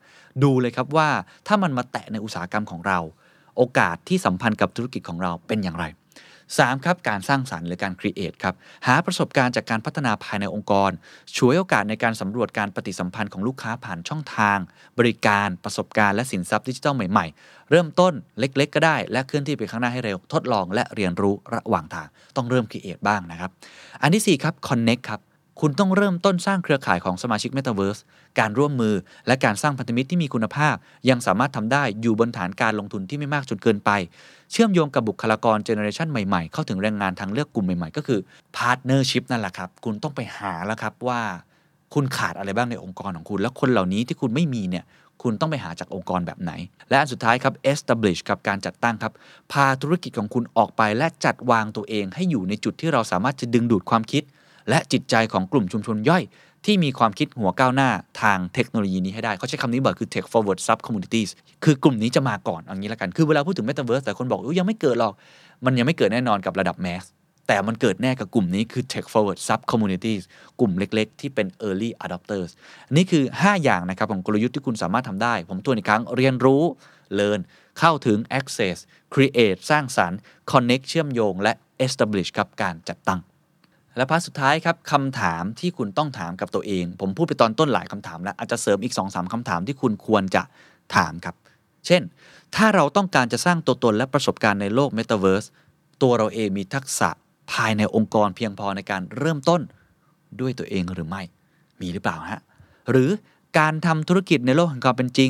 [0.43, 1.09] ดูเลยครับว่า
[1.47, 2.99] ถ้ามันมาแตะในอุตสาหกรรมของเรา
[3.57, 5.85] โอกาสที่สัมพันธ์กับธุรกิจของเราเป็นอย่างไร
[6.55, 6.85] 3.
[6.85, 8.55] ครับการสร้างสารรค์หรือการ create ครับ
[8.87, 10.91] หาประสบการณ์จากการพัฒนาภายในองค์กร
[11.37, 14.57] ช่วยโอกาสในการสำรวจการปฏิสัมพันธ์ของลูกค้าผ่านช่องทาง
[14.99, 23.51] บริการประสบการณ์และสินทรัพย์ดิจิทัลใหม่ๆ เริ่มต้นเล็กๆ ก็ได้ และเคลื่อนที่ไปข้างหน้าให้เร็วทดลองและเรียนรู้ระหว่างทาง ต้องเริ่ม create บ้างนะครับ
[24.01, 25.21] อันที่4ครับ connect ครับ
[25.61, 28.01] คุณต้องเริ่มต้นสร้างเครือข่ายของสมาชิก Metaverse
[28.39, 28.95] การร่วมมือ
[29.27, 30.75] และการสร้างพันธมิตรที่มีคุณภาพ
[31.09, 33.91] ยังสามารถทำได้อยู่บนฐานการลงทุนที่ไม่มากจนเกินไป
[34.51, 38.19] เชื่อมโยงกับบุคลากรเจเนอเรชันใหม่ๆ เข้าถึงแรงงานทางเลือกกลุ่มใหม่ๆ ก็คือ
[38.55, 41.21] partnership นั่นแหละครับ คุณต้องไปหาแล้วครับว่า
[41.93, 44.85] คุณขาดอะไรบ้างในองค์กรของคุณ แล้วคนเหล่านี้ที่คุณไม่มีเนี่ย
[45.23, 46.51] คุณต้องไปหาจากองค์กรแบบไหน
[46.89, 49.13] และอันสุดท้ายครับ establish กับการจัดตั้งครับ
[49.51, 54.23] พาธุรกิจของคุณออกไปและจัดวางตัวเองให้อยู่ในจุดที่เราสามารถจะดึงดูดความคิด
[54.69, 56.23] และจิตใจของกลุ่มชุมชนย่อย
[56.65, 57.89] ที่มีความคิดหัวก้าวหน้า
[58.21, 61.29] ทางเทคโนโลยีนี้ให้ได้ เขาใช้คำนี้บ่อยคือ tech forward sub communities
[61.63, 65.13] คือกลุ่มนี้จะมาก่อนอย่างนี้ละกัน คือเวลาพูดถึง metaverse แต่คนบอกอยังไม่เกิดหรอก
[65.65, 67.03] มันยังไม่เกิดแน่นอนกับระดับ mass
[67.47, 70.23] แต่มันเกิดแน่กับกลุ่มนี้คือ tech forward sub communities
[70.59, 72.51] กลุ่มเล็ก ๆ ที่เป็น early adopters
[72.95, 76.63] นี่คือ 5 อย่างนะครับของกลยุทธ์ที่คุณสามารถทำได้ ผมทวนอีกครั้งเรียนรู้
[77.19, 77.41] learn
[77.79, 78.77] เข้าถึง access
[79.13, 80.19] create สร้างสรรค์
[80.51, 81.53] connect เชื่อมโยง และ
[81.85, 83.19] establish ครับการจัดตั้ง
[83.97, 90.41] และพาร์ทสุดท้ายครับคำถามที่คุณต้องถามกับตัวเอง ผมพูดไปตอนต้นหลายคำถามแล้วอาจจะเสริมอีก2-3คำถามที่คุณควรจะ
[90.95, 91.35] ถามครับ
[91.85, 92.01] เช่น
[92.55, 95.47] ถ้าเราต้องการจะสร้างตัวตนและประสบการณ์ในโลก Metaverse
[96.01, 97.09] ตัวเราเองมีทักษะ
[97.51, 99.61] ภายในองค์กรเพียงพอในการเริ่มต้น
[100.39, 101.21] ด้วยตัวเองหรือไม่
[101.81, 102.41] มีหรือเปล่าฮะ
[102.91, 103.09] หรือ
[103.59, 105.29] การทำธุรกิจในโลกแห่งความเป็นจริง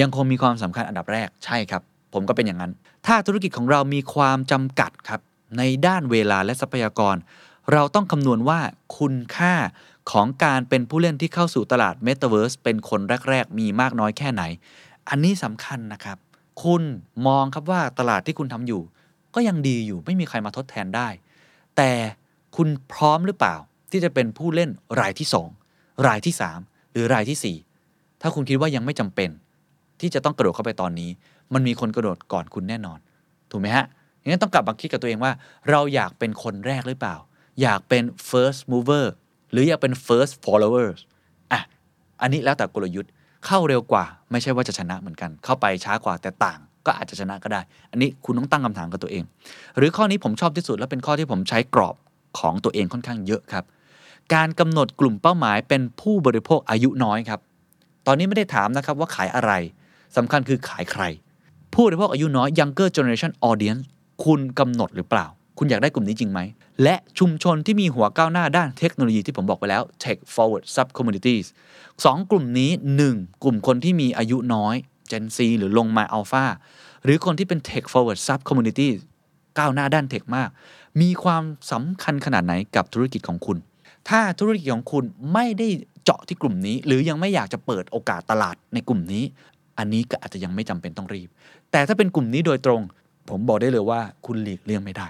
[0.00, 2.72] ยังคงมีความสำคัญอันดับแรกใช่ครับ ผมก็เป็นอย่างนั้น
[3.06, 5.20] ถ้าธุรกิจของเรามีความจำกัดครับ
[5.58, 7.16] ในด้านเวลาและทรัพยากร
[7.72, 8.60] เราต้องคำนวณว่า
[8.98, 9.54] คุณค่า
[10.10, 14.42] ของการเป็นผู้เล่นที่เข้าสู่ตลาด Metaverse เป็นคนแรก ๆ มีมากน้อยแค่ไหน
[15.08, 16.18] อันนี้สำคัญนะครับ
[16.62, 16.82] คุณ
[17.26, 18.82] มองครับว่าตลาดที่คุณทำอยู่
[19.34, 21.08] ก็ยังดีอยู่ไม่มีใครมาทดแทนได้
[21.76, 21.90] แต่
[22.56, 23.56] คุณพร้อมหรือเปล่า
[23.90, 25.28] ที่จะเป็นผู้เล่นรายที่
[25.66, 26.34] 2 รายที่
[26.64, 27.56] 3 หรือรายทีสี่
[27.88, 29.30] 4 ถ้าคุณคิดว่ายังไม่จำเป็น
[30.00, 31.10] ที่จะต้องกระโดดเข้าไปตอนนี้
[31.54, 32.98] มันมีคนกระโดดก่อนคุณแน่นอน
[33.50, 33.84] ถูกไหมฮะ
[34.26, 35.32] งั้นต้องกลับมาคิดกับตัวเองว่า
[35.70, 37.16] เราอยากเป็นคนแรกหรือเปล่า
[37.62, 39.06] อยากเป็น first mover
[39.52, 40.98] หรืออยากเป็น first followers
[41.52, 41.60] อะ
[42.20, 43.10] อันนี้แล้วแต่กลยุทธ์
[43.46, 49.24] เข้าเร็วกว่า ไม่ใช่ว่าจะชนะเหมือนกัน เข้าไปช้ากว่าแต่ต่าง ก็อาจจะชนะก็ได้ อันนี้คุณต้องตั้งคำถามกับตัวเอง
[49.78, 51.96] หรือข้อนี้ผมชอบที่สุดและเป็นข้อที่ผมใช้กรอบ
[52.38, 53.64] ของตัวเองค่อนข้างเยอะครับ
[54.34, 57.40] การกำหนดกลุ่มเป้าหมายเป็นผู้บริโภคอายุน้อยครับ
[58.06, 59.52] ตอนนี้ไม่ได้ถามนะครับว่าขายอะไร
[60.16, 61.02] สำคัญคือขายใคร
[61.72, 63.82] ผู้บริโภคอายุน้อย younger generation audience
[64.24, 65.26] คุณกำหนดหรือเปล่า
[65.58, 66.40] คุณอยากได้กลุ่มนี้จริงไหม
[66.82, 71.46] และชุมชนที่มีหัวก้าวหน้าด้านเทคโนโลยีที่ผมบอกไปแล้ว tech forward sub communities
[72.04, 72.70] สองกลุ่มนี้
[73.06, 73.42] 1.
[73.44, 74.74] กลุ่มคนที่มีอายุน้อย
[75.10, 76.46] Gen Z หรือลงมา Alpha
[77.04, 78.88] หรือคนที่เป็น tech forward sub community
[79.58, 80.48] ก้าวหน้าด้านเทคมาก
[81.00, 83.58] มีความสำคัญขนาดไหนกับธุรกิจของคุณ
[84.08, 85.68] ถ้าธุรกิจของคุณไม่ได้
[86.02, 89.24] เจาะที่กลุ่มนี้ หรือยังไม่อยากจะเปิดโอกาสตลาดในกลุ่มนี้
[89.78, 91.28] อันนี้ก็อาจจะยังไม่จำเป็นต้องรีบ
[91.70, 92.80] แต่ถ้าเป็นกลุ่มนี้โดยตรง
[93.30, 95.06] ผมบอกได้เลยว่าคุณหลีกเลี่ยงไม่ได้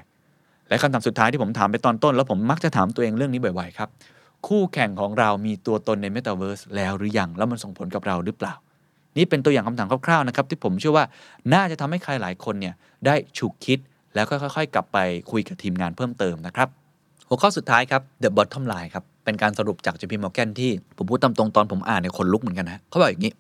[0.69, 3.89] และคำถามสุดท้ายที่ผมถามไปตอนต้น แล้วผมมักจะถามตัวเองเรื่องนี้บ่อยๆครับ
[4.47, 8.55] คู่แข่งของเรามีตัวตนใน Metaverse แล้วหรือยัง แล้วมันส่งผลกับเราหรือเปล่า
[9.17, 11.05] นี่เป็นตัวอย่างคำถามคร่าวๆนะครับที่ผมเชื่อว่า
[11.55, 12.75] น่าจะทำให้ใครหลายคนเนี่ย
[13.07, 13.79] ได้ฉุกคิด
[14.15, 14.99] แล้วก็ค่อยๆ กลับไป
[15.31, 16.69] คุยกับทีมงานเพิ่มเติมนะครับ
[17.29, 23.33] หัวข้อสุดท้ายครับ The Bottom Line ครับ เป็นการสรุปจาก JP Morgan ที่ผมพูดตามตรงตอนผมอ่านในยขนลุกเหมือนกันนะเขาบอกอย่างนี้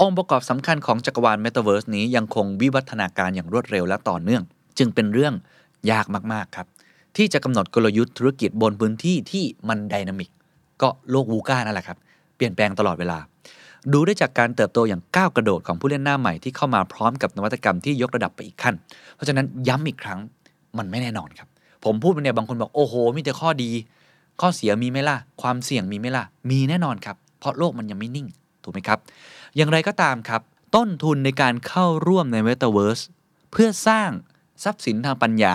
[0.00, 4.42] องค์ประกอบสำคัญของจักรวาล Metaverse นี้ยังคงวิวัฒนาการอย่างรวดเร็วและต่อเนื่อง
[4.78, 5.34] จึงเป็นเรื่อง
[5.90, 6.66] ยากมากๆครับ
[7.16, 10.30] ที่จะกำหนดกลยุทธ์ธุรกิจบนพื้นที่ที่มันไดนามิก
[10.82, 11.98] ก็โลกวูก้านั่นแหละครับ
[12.36, 13.18] เปลี่ยนแปลงตลอดเวลา
[13.92, 18.74] ดูได้จากการเติบโตอย่างก้าวกระโดดของผู้เล่นหน้าใหม่ที่เข้ามาพร้อมกับนวัตกรรมที่ยกระดับไปอีกขั้น
[19.14, 20.18] เพราะฉะนั้นย้ำอีกครั้ง
[20.78, 21.48] มันไม่แน่นอนครับ
[21.84, 23.70] ผมพูดไปเนี่ยบางคนบอกโอ้โห มีแต่ข้อดี
[24.40, 28.26] ข้อเสียมีไหมล่ะ ความเสี่ยงมีไหมล่ะ มีแน่นอนครับ เพราะโลกมันยังไม่นิ่ง
[28.62, 28.98] ถูกไหมครับ
[29.56, 30.40] อย่างไรก็ตามครับ
[30.76, 33.02] ต้นทุนในการเข้าร่วมใน Metaverse
[33.50, 34.10] เพื่อสร้าง
[34.64, 35.54] ทรัพย์สินทางปัญญา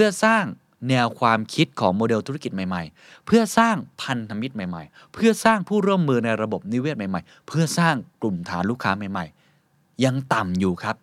[0.00, 0.44] พื่อสร้าง
[0.90, 10.96] แนวความคิดของโมเดลธุรกิจใหม่ๆ เพื่อสร้างพันธมิตรใหม่ๆ เพื่อสร้างผู้ร่วมมือในระบบนิเวศใหม่ๆ เพื่อสร้างกลุ่มฐานลูกค้าใหม่ๆ ยังต่ำอยู่ครับ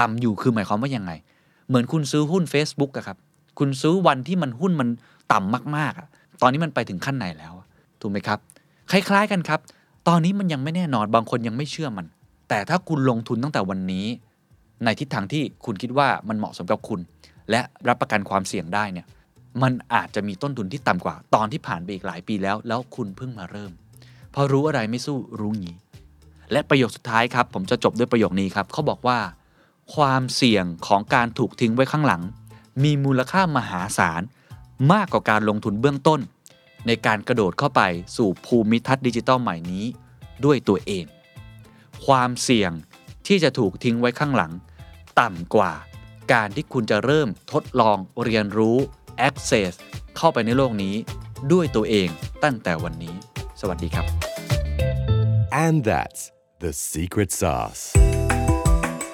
[0.00, 1.12] ต่ำอยู่คือหมายความว่ายังไง
[1.68, 3.18] เหมือนคุณซื้อหุ้น Facebook อะครับ
[3.58, 4.88] คุณซื้อวันที่มันหุ้นมัน
[5.32, 7.52] ต่ำมากๆ ตอนนี้มันไปถึงขั้นไหนแล้ว
[8.00, 8.38] ถูกไหมครับ
[8.90, 9.60] คล้ายๆกันครับ
[10.08, 12.06] ตอนนี้มันยังไม่แน่นอน บางคนยังไม่เชื่อมัน
[12.48, 14.06] แต่ถ้าคุณลงทุนตั้งแต่วันนี้
[14.84, 17.00] ในทิศทางที่คุณคิดว่ามันเหมาะสมกับคุณ
[17.50, 19.06] และรับประกันความเสี่ยงได้เนี่ย
[19.62, 23.72] มันอาจจะมีต้นทุนที่ต่ำกว่า ตอนที่ผ่านไปอีกหลายปีแล้ว แล้วคุณเพิ่งมาเริ่ม
[24.34, 25.76] พอรู้อะไรไม่สู้รู้งี้
[26.52, 29.18] และประโยคสุดท้ายครับ ผมจะจบด้วยประโยคนี้ครับเขาบอกว่า
[29.94, 32.22] ความเสี่ยงของการถูกทิ้งไว้ข้างหลัง
[32.84, 34.22] มีมูลค่ามหาศาล
[34.92, 36.20] มากกว่าการลงทุนเบื้องต้น
[36.86, 37.82] ในการกระโดดเข้าไป
[38.16, 39.84] สู่ภูมิทัศน์ดิจิตอลใหม่นี้
[40.44, 41.04] ด้วยตัวเอง
[42.06, 42.72] ความเสี่ยง
[43.26, 44.52] ที่จะถูกทิ้งไว้ข้างหลัง
[45.20, 45.72] ต่ำกว่า
[46.32, 48.76] การที่คุณจะเริ่มทดลองเรียนรู้
[49.28, 49.72] access
[50.16, 50.94] เข้าไปในโลกนี้
[51.52, 52.08] ด้วยตัวเอง
[52.44, 53.14] ตั้งแต่วันนี้
[53.60, 54.06] สวัสดีครับ
[55.64, 56.22] And that's
[56.64, 57.82] the secret sauce.